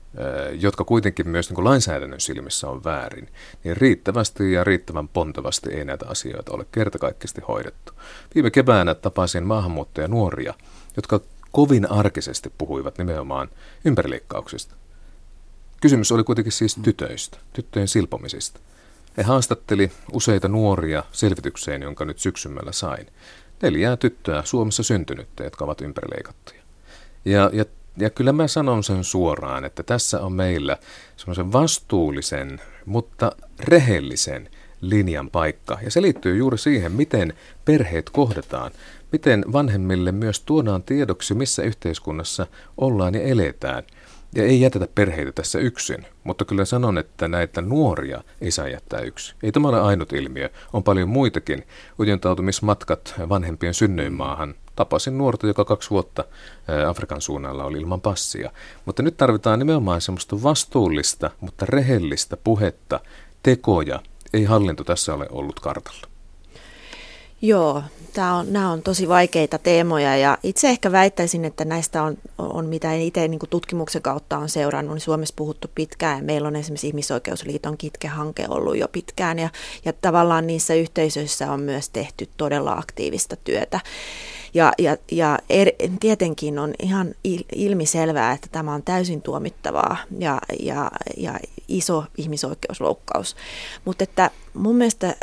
[0.59, 3.29] jotka kuitenkin myös niin kuin lainsäädännön silmissä on väärin,
[3.63, 7.93] niin riittävästi ja riittävän pontevasti ei näitä asioita ole kertakaikkisesti hoidettu.
[8.35, 10.53] Viime keväänä tapasin maahanmuuttaja nuoria,
[10.95, 11.19] jotka
[11.51, 13.49] kovin arkisesti puhuivat nimenomaan
[13.85, 14.75] ympärileikkauksista.
[15.81, 18.59] Kysymys oli kuitenkin siis tytöistä, tyttöjen silpomisista.
[19.17, 23.07] He haastatteli useita nuoria selvitykseen, jonka nyt syksymällä sain.
[23.61, 26.61] Neljää tyttöä Suomessa syntynyttä, jotka ovat ympärileikattuja.
[27.25, 27.65] Ja, ja
[27.99, 30.77] ja kyllä mä sanon sen suoraan, että tässä on meillä
[31.17, 34.49] semmoisen vastuullisen, mutta rehellisen
[34.81, 35.77] linjan paikka.
[35.83, 37.33] Ja se liittyy juuri siihen, miten
[37.65, 38.71] perheet kohdataan,
[39.11, 42.47] miten vanhemmille myös tuodaan tiedoksi, missä yhteiskunnassa
[42.77, 43.83] ollaan ja eletään–
[44.35, 48.99] ja ei jätetä perheitä tässä yksin, mutta kyllä sanon, että näitä nuoria ei saa jättää
[48.99, 49.35] yksin.
[49.43, 51.63] Ei tämä ole ainut ilmiö, on paljon muitakin.
[51.99, 54.55] Ujentautumismatkat vanhempien synnyinmaahan.
[54.79, 56.23] Tapasin nuorta, joka kaksi vuotta
[56.87, 58.51] Afrikan suunnalla oli ilman passia.
[58.85, 62.99] Mutta nyt tarvitaan nimenomaan semmoista vastuullista, mutta rehellistä puhetta,
[63.43, 63.99] tekoja.
[64.33, 66.07] Ei hallinto tässä ole ollut kartalla.
[67.41, 67.83] Joo,
[68.13, 72.65] tää on, nämä on tosi vaikeita teemoja ja itse ehkä väittäisin, että näistä on, on
[72.65, 76.87] mitä itse niin tutkimuksen kautta on seurannut, niin Suomessa puhuttu pitkään ja meillä on esimerkiksi
[76.87, 79.49] Ihmisoikeusliiton kitkehanke ollut jo pitkään ja,
[79.85, 83.79] ja tavallaan niissä yhteisöissä on myös tehty todella aktiivista työtä.
[84.53, 85.67] Ja, ja, ja er,
[85.99, 87.15] tietenkin on ihan
[87.55, 93.35] ilmiselvää, että tämä on täysin tuomittavaa ja, ja, ja iso ihmisoikeusloukkaus.
[93.85, 95.15] Mutta että mun mielestä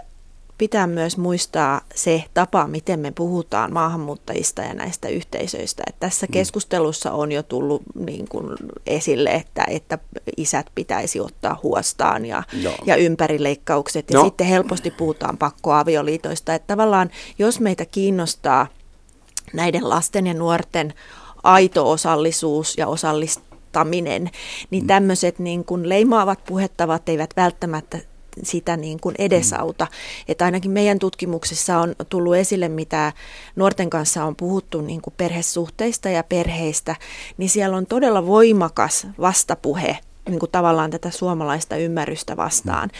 [0.59, 5.83] pitää myös muistaa se tapa, miten me puhutaan maahanmuuttajista ja näistä yhteisöistä.
[5.87, 6.33] Että tässä mm.
[6.33, 9.99] keskustelussa on jo tullut niin kuin esille, että, että
[10.37, 12.43] isät pitäisi ottaa huostaan ja,
[12.87, 14.11] ja ympärileikkaukset.
[14.11, 14.25] Ja no.
[14.25, 16.55] sitten helposti puhutaan pakkoavioliitoista.
[16.55, 18.67] Että tavallaan jos meitä kiinnostaa
[19.53, 20.95] näiden lasten ja nuorten
[21.43, 24.31] aito osallisuus ja osallistaminen,
[24.71, 24.87] niin mm.
[24.87, 27.99] tämmöiset niin kuin leimaavat puhettavat eivät välttämättä
[28.43, 29.85] sitä niin kuin edesauta.
[29.85, 30.25] Mm.
[30.29, 33.13] Että ainakin meidän tutkimuksessa on tullut esille, mitä
[33.57, 36.97] nuorten kanssa on puhuttu niin kuin perhesuhteista ja perheistä,
[37.37, 39.99] niin siellä on todella voimakas vastapuhe
[40.29, 42.91] niin kuin tavallaan tätä suomalaista ymmärrystä vastaan.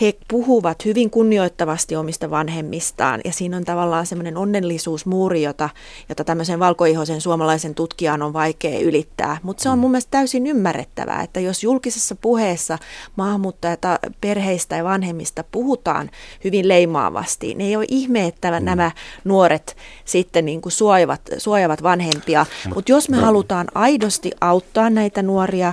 [0.00, 5.68] He puhuvat hyvin kunnioittavasti omista vanhemmistaan ja siinä on tavallaan semmoinen onnellisuusmuuri, jota,
[6.08, 9.38] jota tämmöisen valkoihoisen suomalaisen tutkijan on vaikea ylittää.
[9.42, 12.78] Mutta se on mun mielestä täysin ymmärrettävää, että jos julkisessa puheessa
[13.16, 16.10] maahanmuuttajata perheistä ja vanhemmista puhutaan
[16.44, 18.64] hyvin leimaavasti, niin ei ole ihme, että mm.
[18.64, 18.90] nämä
[19.24, 22.46] nuoret sitten niin kuin suojavat, suojavat vanhempia.
[22.74, 25.72] Mutta jos me halutaan aidosti auttaa näitä nuoria,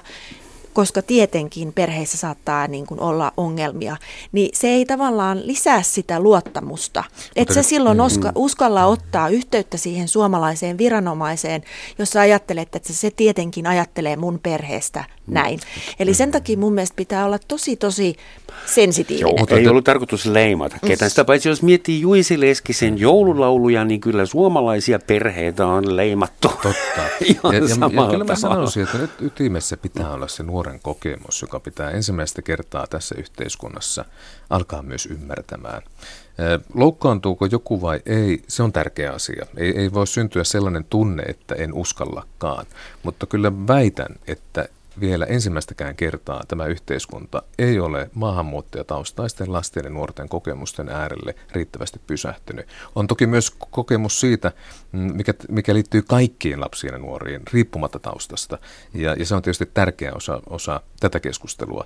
[0.74, 3.97] koska tietenkin perheissä saattaa niin kuin olla ongelmia,
[4.32, 7.03] niin se ei tavallaan lisää sitä luottamusta.
[7.36, 11.63] Että se silloin uska, uskalla ottaa yhteyttä siihen suomalaiseen viranomaiseen,
[11.99, 15.59] jossa ajattelet, että se tietenkin ajattelee mun perheestä näin.
[15.99, 18.15] Eli sen takia mun mielestä pitää olla tosi, tosi
[18.65, 19.36] sensitiivinen.
[19.49, 21.09] Joo, ei ollut tarkoitus leimata ketään.
[21.09, 26.71] Sitä paitsi jos miettii Juisi Leskisen joululauluja, niin kyllä suomalaisia perheitä on leimattu Totta.
[27.26, 31.41] ihan ja, ja, ja kyllä mä sanoisin, että nyt ytimessä pitää olla se nuoren kokemus,
[31.41, 34.05] joka pitää ensimmäistä kertaa tässä yhteiskunnassa
[34.49, 35.82] alkaa myös ymmärtämään.
[36.74, 39.45] Loukkaantuuko joku vai ei, se on tärkeä asia.
[39.57, 42.65] Ei, ei voi syntyä sellainen tunne, että en uskallakaan.
[43.03, 44.69] Mutta kyllä väitän, että
[45.00, 52.68] vielä ensimmäistäkään kertaa tämä yhteiskunta ei ole maahanmuuttajataustaisten lasten ja nuorten kokemusten äärelle riittävästi pysähtynyt.
[52.96, 54.52] On toki myös kokemus siitä,
[54.91, 58.58] mm, mikä, mikä liittyy kaikkiin lapsiin ja nuoriin, riippumatta taustasta.
[58.94, 61.86] Ja, ja se on tietysti tärkeä osa, osa tätä keskustelua.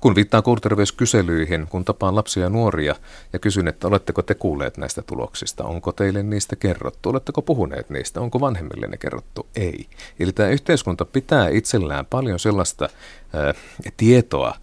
[0.00, 2.94] Kun viittaan kouluterveyskyselyihin, kun tapaan lapsia ja nuoria
[3.32, 8.20] ja kysyn, että oletteko te kuulleet näistä tuloksista, onko teille niistä kerrottu, oletteko puhuneet niistä,
[8.20, 9.86] onko vanhemmille ne kerrottu, ei.
[10.20, 13.54] Eli tämä yhteiskunta pitää itsellään paljon sellaista äh,
[13.96, 14.56] tietoa äh,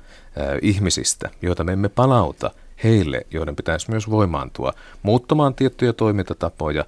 [0.61, 2.51] ihmisistä, joita me emme palauta
[2.83, 4.73] heille, joiden pitäisi myös voimaantua,
[5.03, 6.85] muuttamaan tiettyjä toimintatapoja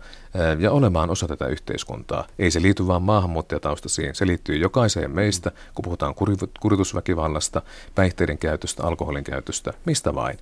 [0.59, 2.27] ja olemaan osa tätä yhteiskuntaa.
[2.39, 7.61] Ei se liity vain maahanmuuttajataustaisiin, se liittyy jokaiseen meistä, kun puhutaan kuri- kuritusväkivallasta,
[7.95, 10.37] päihteiden käytöstä, alkoholin käytöstä, mistä vain.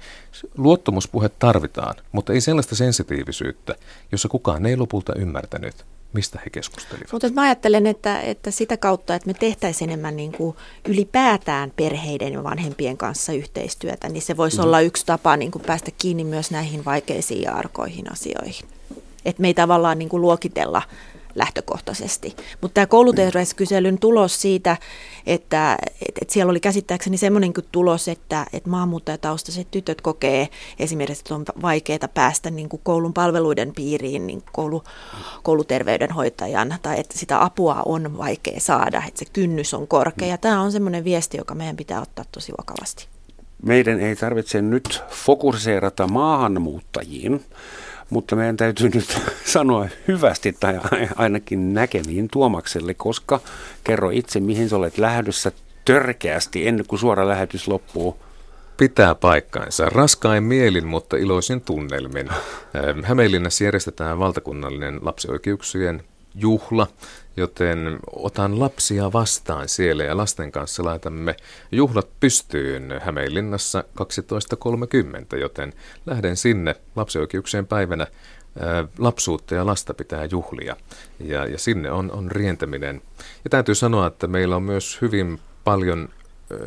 [0.57, 3.75] Luottamuspuhe tarvitaan, mutta ei sellaista sensitiivisyyttä,
[4.11, 7.11] jossa kukaan ei lopulta ymmärtänyt, mistä he keskustelivat.
[7.11, 10.55] Mutta mä ajattelen, että, että sitä kautta, että me tehtäisiin enemmän niin kuin
[10.87, 14.63] ylipäätään perheiden ja vanhempien kanssa yhteistyötä, niin se voisi mm.
[14.63, 18.67] olla yksi tapa niin kuin päästä kiinni myös näihin vaikeisiin ja arkoihin asioihin.
[19.25, 20.81] Että me ei tavallaan niin kuin luokitella
[21.37, 22.35] lähtökohtaisesti.
[22.61, 24.77] Mutta tämä kouluterveyskyselyn tulos siitä,
[25.25, 25.77] että
[26.07, 31.45] et, et siellä oli käsittääkseni semmoinen tulos, että et maahanmuuttajataustaiset tytöt kokee esimerkiksi, että on
[31.61, 34.83] vaikeaa päästä niin kuin koulun palveluiden piiriin niin koulu,
[35.43, 40.27] kouluterveydenhoitajan tai että sitä apua on vaikea saada, että se kynnys on korkea.
[40.27, 43.07] Ja tämä on semmoinen viesti, joka meidän pitää ottaa tosi vakavasti.
[43.63, 47.45] Meidän ei tarvitse nyt fokuseerata maahanmuuttajiin,
[48.09, 50.79] mutta meidän täytyy nyt sanoa hyvästi tai
[51.15, 53.39] ainakin näkemiin Tuomakselle, koska
[53.83, 55.51] kerro itse, mihin sä olet lähdössä
[55.85, 58.17] törkeästi ennen kuin suora lähetys loppuu.
[58.77, 59.85] Pitää paikkaansa.
[59.85, 62.29] Raskain mielin, mutta iloisin tunnelmin.
[63.03, 66.03] Hämeenlinnassa järjestetään valtakunnallinen lapsioikeuksien
[66.37, 66.87] juhla,
[67.37, 71.35] joten otan lapsia vastaan siellä ja lasten kanssa laitamme
[71.71, 73.83] juhlat pystyyn Hämeenlinnassa
[75.33, 75.73] 12.30, joten
[76.05, 78.07] lähden sinne lapsioikeuksien päivänä
[78.97, 80.75] lapsuutta ja lasta pitää juhlia.
[81.19, 83.01] Ja, ja sinne on, on rientäminen.
[83.43, 86.09] Ja täytyy sanoa, että meillä on myös hyvin paljon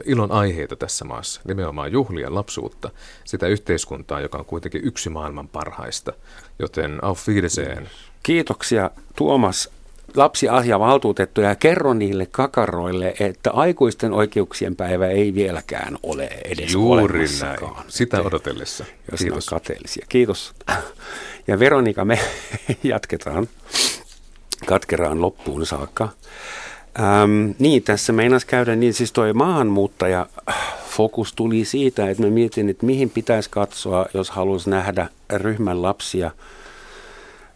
[0.04, 2.90] ilon aiheita tässä maassa, nimenomaan juhlia lapsuutta,
[3.24, 6.12] sitä yhteiskuntaa, joka on kuitenkin yksi maailman parhaista.
[6.58, 7.90] Joten auf Wiedersehen.
[8.22, 9.70] Kiitoksia Tuomas
[10.16, 17.58] lapsiasiavaltuutettu ja kerro niille kakaroille, että aikuisten oikeuksien päivä ei vieläkään ole edes Juuri näin.
[17.88, 18.84] Sitä odotellessa.
[19.10, 19.46] Jos Kiitos.
[19.46, 20.06] kateellisia.
[20.08, 20.52] Kiitos.
[21.46, 22.18] Ja Veronika, me
[22.82, 23.48] jatketaan
[24.66, 26.08] katkeraan loppuun saakka.
[26.98, 30.26] Ähm, niin, tässä meinas käydä, niin siis toi maahanmuuttaja
[30.88, 36.30] fokus tuli siitä, että mä mietin, että mihin pitäisi katsoa, jos haluaisi nähdä ryhmän lapsia,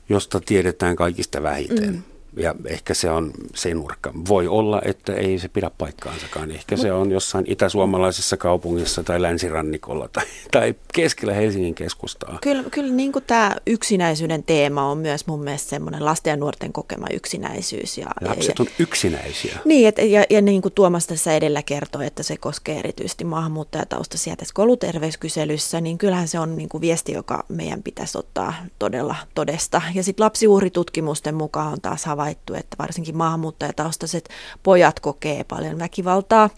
[0.09, 1.93] josta tiedetään kaikista vähiten.
[1.93, 2.03] Mm.
[2.37, 4.13] Ja ehkä se on se nurkka.
[4.29, 6.51] Voi olla, että ei se pidä paikkaansakaan.
[6.51, 12.39] Ehkä se on jossain itäsuomalaisessa kaupungissa tai länsirannikolla tai, tai keskellä Helsingin keskustaa.
[12.43, 16.73] Kyllä, kyllä niin kuin tämä yksinäisyyden teema on myös mun mielestä semmoinen lasten ja nuorten
[16.73, 17.99] kokema yksinäisyys.
[17.99, 19.59] Ja, Lapset on yksinäisiä.
[19.65, 24.37] Niin, et, ja, ja niin kuin Tuomas tässä edellä kertoi, että se koskee erityisesti maahanmuuttajataustaisia
[24.37, 29.83] tässä kouluterveyskyselyssä, niin kyllähän se on niin kuin viesti, joka meidän pitäisi ottaa todella todesta.
[29.95, 34.29] Ja sitten lapsiuhritutkimusten mukaan on taas havaittu, havaittu, että varsinkin maahanmuuttajataustaiset
[34.63, 36.51] pojat kokee paljon väkivaltaa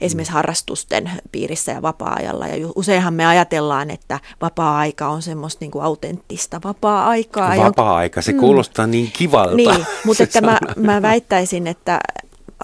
[0.00, 2.46] esimerkiksi harrastusten piirissä ja vapaa-ajalla.
[2.46, 7.56] Ja useinhan me ajatellaan, että vapaa-aika on semmoista niin kuin autenttista vapaa-aikaa.
[7.56, 8.38] Vapaa-aika, se mm.
[8.38, 9.54] kuulostaa niin kivalta.
[9.54, 12.00] Niin, mutta että mä, mä väittäisin, että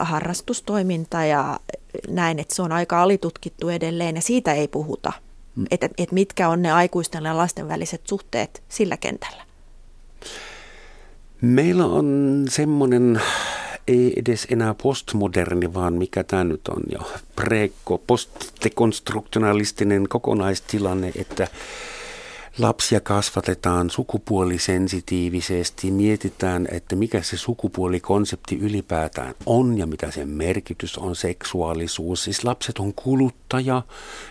[0.00, 1.60] harrastustoiminta ja
[2.08, 5.12] näin, että se on aika alitutkittu edelleen ja siitä ei puhuta.
[5.56, 5.64] Mm.
[5.70, 9.42] Että et mitkä on ne aikuisten ja lasten väliset suhteet sillä kentällä.
[11.42, 13.20] Meillä on semmoinen,
[13.88, 21.48] ei edes enää postmoderni, vaan mikä tämä nyt on jo, preko, postdekonstruktionalistinen kokonaistilanne, että
[22.58, 31.16] lapsia kasvatetaan sukupuolisensitiivisesti, mietitään, että mikä se sukupuolikonsepti ylipäätään on ja mitä sen merkitys on,
[31.16, 32.24] seksuaalisuus.
[32.24, 33.82] Siis lapset on kuluttaja,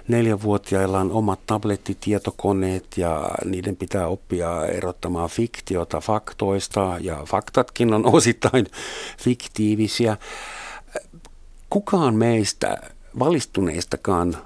[0.08, 8.66] neljävuotiailla on omat tablettitietokoneet ja niiden pitää oppia erottamaan fiktiota faktoista ja faktatkin on osittain
[9.18, 10.18] fiktiivisiä.
[11.70, 12.78] Kukaan meistä
[13.20, 14.38] valistuneistakaan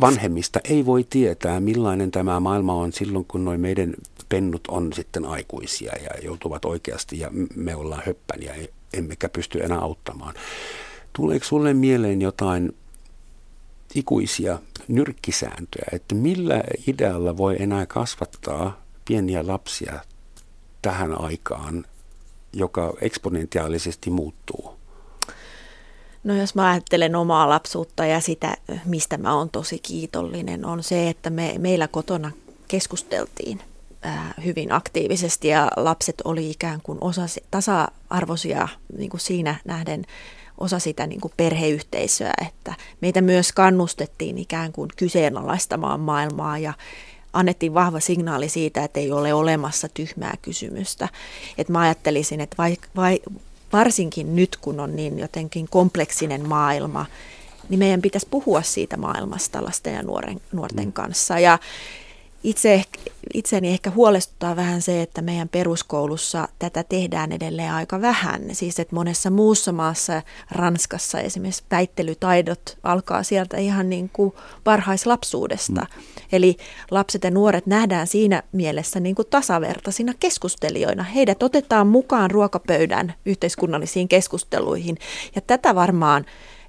[0.00, 3.94] vanhemmista ei voi tietää, millainen tämä maailma on silloin, kun noin meidän
[4.28, 8.54] pennut on sitten aikuisia ja joutuvat oikeasti ja me ollaan höppäniä,
[8.92, 10.34] emmekä pysty enää auttamaan.
[11.12, 12.72] Tuleeko sulle mieleen jotain
[13.94, 20.00] ikuisia nyrkkisääntöjä, että millä idealla voi enää kasvattaa pieniä lapsia
[20.82, 21.84] tähän aikaan,
[22.52, 24.77] joka eksponentiaalisesti muuttuu?
[26.24, 31.08] No jos mä ajattelen omaa lapsuutta ja sitä, mistä mä oon tosi kiitollinen, on se,
[31.08, 32.30] että me, meillä kotona
[32.68, 33.60] keskusteltiin
[34.44, 40.04] hyvin aktiivisesti ja lapset oli ikään kuin osa tasa-arvoisia niin kuin siinä nähden
[40.58, 46.72] osa sitä niin kuin perheyhteisöä, että meitä myös kannustettiin ikään kuin kyseenalaistamaan maailmaa ja
[47.32, 51.08] annettiin vahva signaali siitä, että ei ole olemassa tyhmää kysymystä.
[51.58, 53.20] Et mä ajattelisin, että vai, vai,
[53.72, 57.06] varsinkin nyt, kun on niin jotenkin kompleksinen maailma,
[57.68, 60.92] niin meidän pitäisi puhua siitä maailmasta lasten ja nuoren, nuorten mm.
[60.92, 61.38] kanssa.
[61.38, 61.58] Ja
[62.44, 62.82] itse,
[63.34, 68.42] itseni ehkä huolestuttaa vähän se, että meidän peruskoulussa tätä tehdään edelleen aika vähän.
[68.52, 74.34] Siis että monessa muussa maassa, Ranskassa esimerkiksi väittelytaidot alkaa sieltä ihan niin kuin
[74.66, 75.80] varhaislapsuudesta.
[75.80, 76.02] Mm.
[76.32, 76.56] Eli
[76.90, 81.02] lapset ja nuoret nähdään siinä mielessä niin kuin tasavertaisina keskustelijoina.
[81.02, 84.98] Heidät otetaan mukaan ruokapöydän yhteiskunnallisiin keskusteluihin
[85.34, 86.24] ja tätä varmaan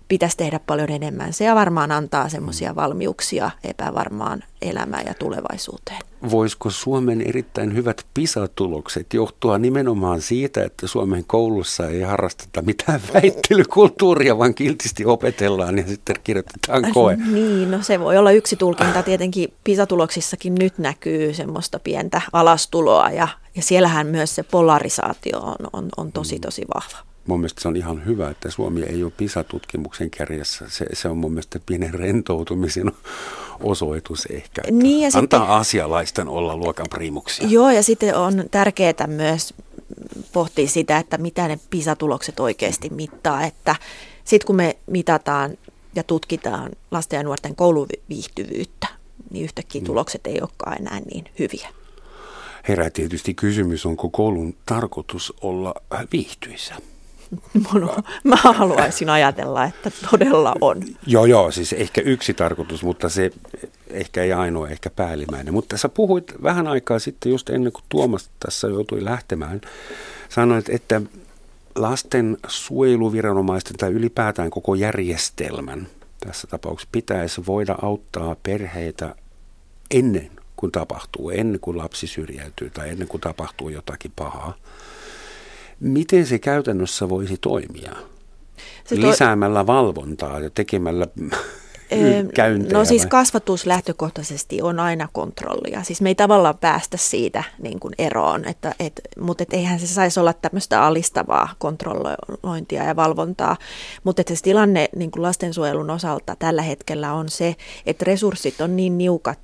[0.09, 1.33] pitäisi tehdä paljon enemmän.
[1.33, 6.01] Se varmaan antaa semmoisia valmiuksia epävarmaan elämään ja tulevaisuuteen.
[6.31, 14.37] Voisiko Suomen erittäin hyvät PISA-tulokset johtua nimenomaan siitä, että Suomen koulussa ei harrasteta mitään väittelykulttuuria,
[14.37, 17.15] vaan kiltisti opetellaan ja sitten kirjoitetaan koe?
[17.15, 19.03] Niin, no se voi olla yksi tulkinta.
[19.03, 25.89] Tietenkin PISA-tuloksissakin nyt näkyy semmoista pientä alastuloa ja, ja siellähän myös se polarisaatio on, on,
[25.97, 26.41] on tosi mm.
[26.41, 30.65] tosi vahva mun mielestä se on ihan hyvä, että Suomi ei ole PISA-tutkimuksen kärjessä.
[30.69, 32.91] Se, se on mun mielestä pienen rentoutumisen
[33.59, 34.61] osoitus ehkä.
[34.71, 37.47] Niin ja antaa sitten, asialaisten olla luokan primuksia.
[37.47, 39.53] Joo, ja sitten on tärkeää myös
[40.33, 43.43] pohtia sitä, että mitä ne PISA-tulokset oikeasti mittaa.
[43.43, 43.75] Että
[44.23, 45.57] sitten kun me mitataan
[45.95, 48.87] ja tutkitaan lasten ja nuorten kouluviihtyvyyttä,
[49.31, 49.85] niin yhtäkkiä mm.
[49.85, 51.69] tulokset ei olekaan enää niin hyviä.
[52.67, 55.73] Herää tietysti kysymys, onko koulun tarkoitus olla
[56.11, 56.75] viihtyisä?
[58.23, 60.83] Mä haluaisin ajatella, että todella on.
[61.07, 63.31] Joo, joo, siis ehkä yksi tarkoitus, mutta se
[63.89, 65.53] ehkä ei ainoa, ehkä päällimmäinen.
[65.53, 69.61] Mutta sä puhuit vähän aikaa sitten, just ennen kuin Tuomas tässä joutui lähtemään,
[70.29, 71.01] sanoit, että
[71.75, 75.87] lasten suojeluviranomaisten tai ylipäätään koko järjestelmän
[76.19, 79.15] tässä tapauksessa pitäisi voida auttaa perheitä
[79.91, 84.53] ennen kuin tapahtuu, ennen kuin lapsi syrjäytyy tai ennen kuin tapahtuu jotakin pahaa.
[85.79, 87.95] Miten se käytännössä voisi toimia?
[88.83, 89.09] Se to...
[89.09, 91.07] Lisäämällä valvontaa ja tekemällä
[92.35, 92.77] käyntejä?
[92.77, 95.83] No siis kasvatus lähtökohtaisesti on aina kontrollia.
[95.83, 99.87] Siis me ei tavallaan päästä siitä niin kuin eroon, että, et, mutta et eihän se
[99.87, 103.57] saisi olla tämmöistä alistavaa kontrollointia ja valvontaa.
[104.03, 107.55] Mutta se tilanne niin kuin lastensuojelun osalta tällä hetkellä on se,
[107.85, 109.39] että resurssit on niin niukat,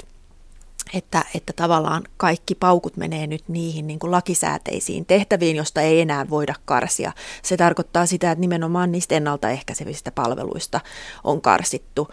[0.93, 6.29] että, että tavallaan kaikki paukut menee nyt niihin niin kuin lakisääteisiin tehtäviin, josta ei enää
[6.29, 7.11] voida karsia.
[7.43, 10.79] Se tarkoittaa sitä, että nimenomaan niistä ennaltaehkäisevistä palveluista
[11.23, 12.07] on karsittu.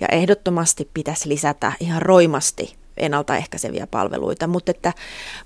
[0.00, 4.92] Ja ehdottomasti pitäisi lisätä ihan roimasti ennaltaehkäiseviä palveluita, mutta että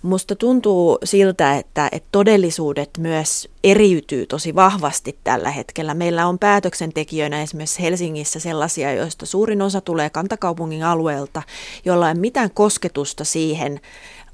[0.02, 5.94] musta tuntuu siltä, että, että todellisuudet myös eriytyy tosi vahvasti tällä hetkellä.
[5.94, 11.42] Meillä on päätöksentekijöinä esimerkiksi Helsingissä sellaisia, joista suurin osa tulee kantakaupungin alueelta,
[11.84, 13.80] jolla ei mitään kosketusta siihen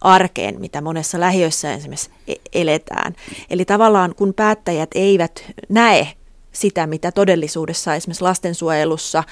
[0.00, 3.14] arkeen, mitä monessa lähiössä esimerkiksi e-, eletään.
[3.50, 6.08] Eli tavallaan kun päättäjät eivät näe
[6.52, 9.24] sitä, mitä todellisuudessa esimerkiksi lastensuojelussa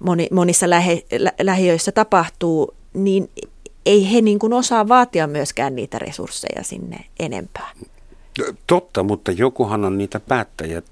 [0.00, 3.30] moni, monissa lähe, lä, lähiöissä tapahtuu, niin
[3.86, 7.70] ei he niin kuin osaa vaatia myöskään niitä resursseja sinne enempää.
[8.66, 10.82] Totta, mutta jokuhan on niitä päättäjiä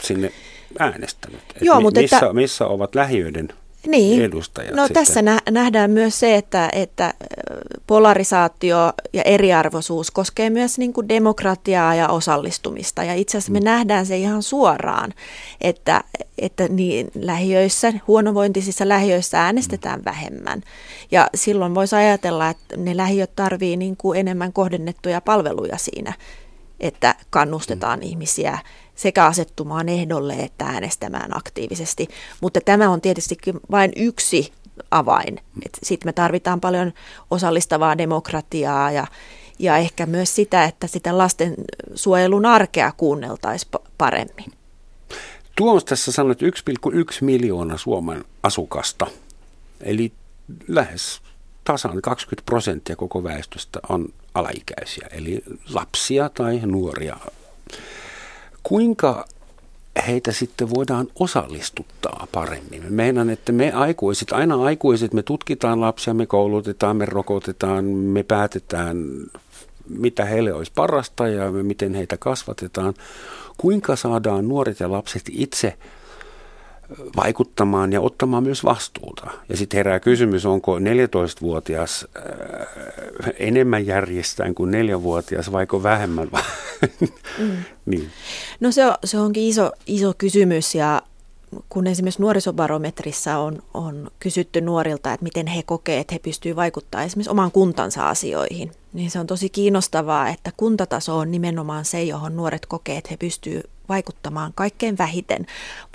[0.00, 0.32] sinne
[0.78, 1.40] äänestänyt.
[1.60, 3.48] Joo, mutta missä, että, missä ovat lähiöiden
[3.86, 4.22] niin.
[4.22, 4.74] edustajat.
[4.74, 5.04] No sitten.
[5.04, 7.14] tässä nähdään myös se, että, että
[7.86, 13.04] polarisaatio ja eriarvoisuus koskee myös niin kuin demokratiaa ja osallistumista.
[13.04, 13.64] Ja itse asiassa me mm.
[13.64, 15.14] nähdään se ihan suoraan,
[15.60, 16.04] että,
[16.38, 20.04] että niin lähiöissä, huonovointisissa lähiöissä äänestetään mm.
[20.04, 20.62] vähemmän.
[21.10, 26.12] Ja silloin voisi ajatella, että ne lähiöt tarvii niin kuin enemmän kohdennettuja palveluja siinä,
[26.82, 28.06] että kannustetaan mm.
[28.06, 28.58] ihmisiä
[28.94, 32.08] sekä asettumaan ehdolle että äänestämään aktiivisesti.
[32.40, 33.36] Mutta tämä on tietysti
[33.70, 34.52] vain yksi
[34.90, 35.40] avain.
[35.82, 36.92] Sitten me tarvitaan paljon
[37.30, 39.06] osallistavaa demokratiaa ja,
[39.58, 44.52] ja ehkä myös sitä, että sitä lastensuojelun arkea kuunneltaisiin paremmin.
[45.56, 46.48] Tuo on tässä sanonut 1,1
[47.20, 49.06] miljoona Suomen asukasta,
[49.80, 50.12] eli
[50.68, 51.20] lähes
[51.64, 57.16] tasan 20 prosenttia koko väestöstä on alaikäisiä, eli lapsia tai nuoria
[58.62, 59.24] kuinka
[60.06, 62.82] heitä sitten voidaan osallistuttaa paremmin.
[62.88, 68.96] Meinaan, että me aikuiset, aina aikuiset, me tutkitaan lapsia, me koulutetaan, me rokotetaan, me päätetään,
[69.88, 72.94] mitä heille olisi parasta ja miten heitä kasvatetaan.
[73.56, 75.78] Kuinka saadaan nuoret ja lapset itse
[77.16, 79.30] vaikuttamaan ja ottamaan myös vastuuta.
[79.48, 82.26] Ja sitten herää kysymys, onko 14-vuotias äh,
[83.38, 86.28] enemmän järjestään kuin 4-vuotias vaiko vähemmän?
[87.38, 87.48] mm.
[87.86, 88.10] niin.
[88.60, 91.02] No se, on, se onkin iso, iso kysymys ja
[91.68, 97.06] kun esimerkiksi nuorisobarometrissa on, on kysytty nuorilta, että miten he kokee, että he pystyvät vaikuttamaan
[97.06, 102.36] esimerkiksi oman kuntansa asioihin, niin se on tosi kiinnostavaa, että kuntataso on nimenomaan se, johon
[102.36, 105.46] nuoret kokee, että he pystyvät vaikuttamaan kaikkein vähiten,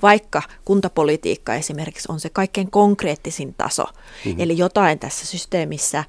[0.02, 3.84] vaikka kuntapolitiikka esimerkiksi on se kaikkein konkreettisin taso.
[3.84, 4.40] Mm-hmm.
[4.40, 6.04] Eli jotain tässä systeemissä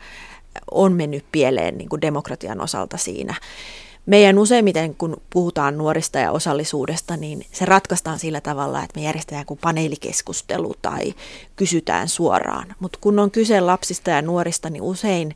[0.71, 3.35] on mennyt pieleen niin kuin demokratian osalta siinä.
[4.05, 9.45] Meidän useimmiten, kun puhutaan nuorista ja osallisuudesta, niin se ratkaistaan sillä tavalla, että me järjestetään
[9.45, 11.13] kuin paneelikeskustelu tai
[11.55, 12.75] kysytään suoraan.
[12.79, 15.35] Mutta kun on kyse lapsista ja nuorista, niin usein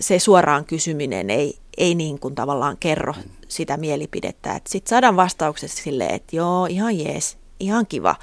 [0.00, 3.14] se suoraan kysyminen ei, ei niin kuin tavallaan kerro
[3.48, 4.60] sitä mielipidettä.
[4.66, 8.16] Sitten saadaan vastaukset sille, että joo, ihan jees, ihan kiva.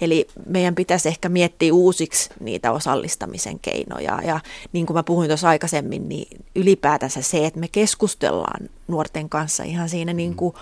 [0.00, 4.18] Eli meidän pitäisi ehkä miettiä uusiksi niitä osallistamisen keinoja.
[4.24, 4.40] Ja
[4.72, 9.88] niin kuin mä puhuin tuossa aikaisemmin, niin ylipäätänsä se, että me keskustellaan nuorten kanssa ihan
[9.88, 10.54] siinä niin kuin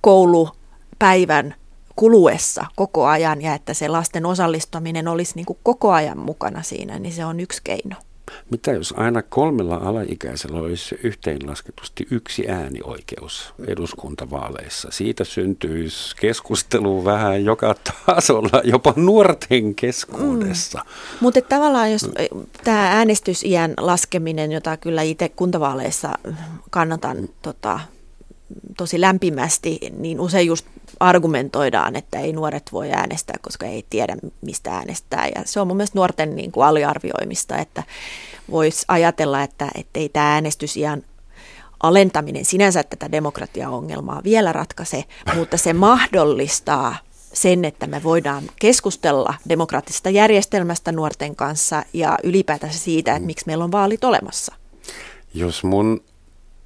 [0.00, 1.54] koulupäivän
[1.96, 6.98] kuluessa koko ajan ja että se lasten osallistuminen olisi niin kuin koko ajan mukana siinä,
[6.98, 7.96] niin se on yksi keino.
[8.50, 14.88] Mitä jos aina kolmella alaikäisellä olisi yhteenlasketusti yksi äänioikeus eduskuntavaaleissa?
[14.90, 17.74] Siitä syntyisi keskustelu vähän joka
[18.06, 20.78] tasolla, jopa nuorten keskuudessa.
[20.78, 21.16] Mm.
[21.20, 22.10] Mutta tavallaan jos
[22.64, 26.12] tämä äänestysiän laskeminen, jota kyllä itse kuntavaaleissa
[26.70, 27.28] kannatan mm.
[27.42, 27.80] tota,
[28.76, 30.66] tosi lämpimästi, niin usein just
[31.00, 35.26] argumentoidaan, että ei nuoret voi äänestää, koska ei tiedä, mistä äänestää.
[35.34, 37.82] Ja se on mun mielestä nuorten niin kuin aliarvioimista, että
[38.50, 41.02] voisi ajatella, että ei tämä äänestysiän
[41.82, 46.96] alentaminen sinänsä tätä demokratiaongelmaa vielä ratkaise, mutta se mahdollistaa
[47.32, 53.64] sen, että me voidaan keskustella demokraattisesta järjestelmästä nuorten kanssa ja ylipäätään siitä, että miksi meillä
[53.64, 54.54] on vaalit olemassa.
[55.34, 56.02] Jos mun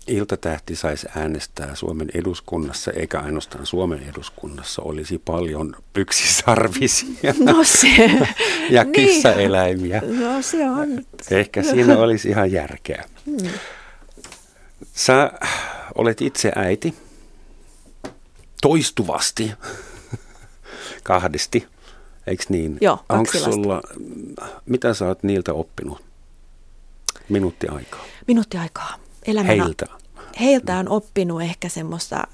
[0.07, 7.88] Iltatähti saisi äänestää Suomen eduskunnassa, eikä ainoastaan Suomen eduskunnassa, olisi paljon yksisarvisia no se,
[8.70, 8.92] ja niin.
[8.92, 10.02] kissaeläimiä.
[10.07, 11.02] No se on.
[11.30, 13.04] Ehkä siinä olisi ihan järkeä.
[13.26, 13.50] Hmm.
[14.94, 15.32] Sä
[15.94, 16.94] olet itse äiti
[18.62, 19.52] toistuvasti,
[21.02, 21.66] kahdesti,
[22.26, 22.78] eikö niin?
[22.80, 23.82] Joo, Onko sulla,
[24.66, 26.04] mitä sä oot niiltä oppinut?
[27.28, 28.04] Minuutti aikaa.
[28.26, 29.86] Minuutti aikaa elämänä, heiltä?
[30.40, 32.24] Heiltä on oppinut ehkä semmoista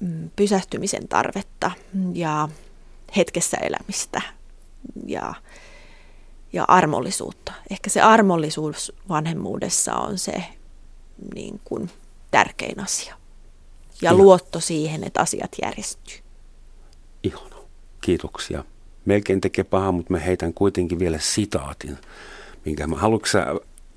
[0.00, 1.70] mm, pysähtymisen tarvetta
[2.12, 2.48] ja
[3.16, 4.22] hetkessä elämistä
[5.06, 5.34] ja,
[6.52, 7.52] ja armollisuutta.
[7.70, 10.44] Ehkä se armollisuus vanhemmuudessa on se
[11.34, 11.90] niin kuin,
[12.30, 13.14] tärkein asia.
[14.02, 14.16] Ja Ihan.
[14.16, 16.18] luotto siihen, että asiat järjestyy.
[17.22, 17.56] Ihana.
[18.00, 18.64] Kiitoksia.
[19.04, 21.98] Melkein tekee paha, mutta mä heitän kuitenkin vielä sitaatin,
[22.64, 23.28] minkä mä haluatko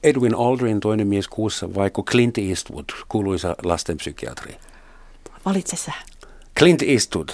[0.04, 4.56] Edwin Aldrin toinen mies kuussa vaiko Clint Eastwood, kuuluisa lastenpsykiatri?
[5.45, 5.91] Valitse sä.
[6.58, 7.30] Clint Eastwood.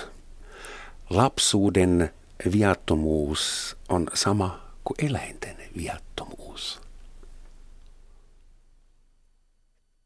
[1.10, 2.14] Lapsuuden
[2.52, 6.82] viattomuus on sama kuin eläinten viattomuus.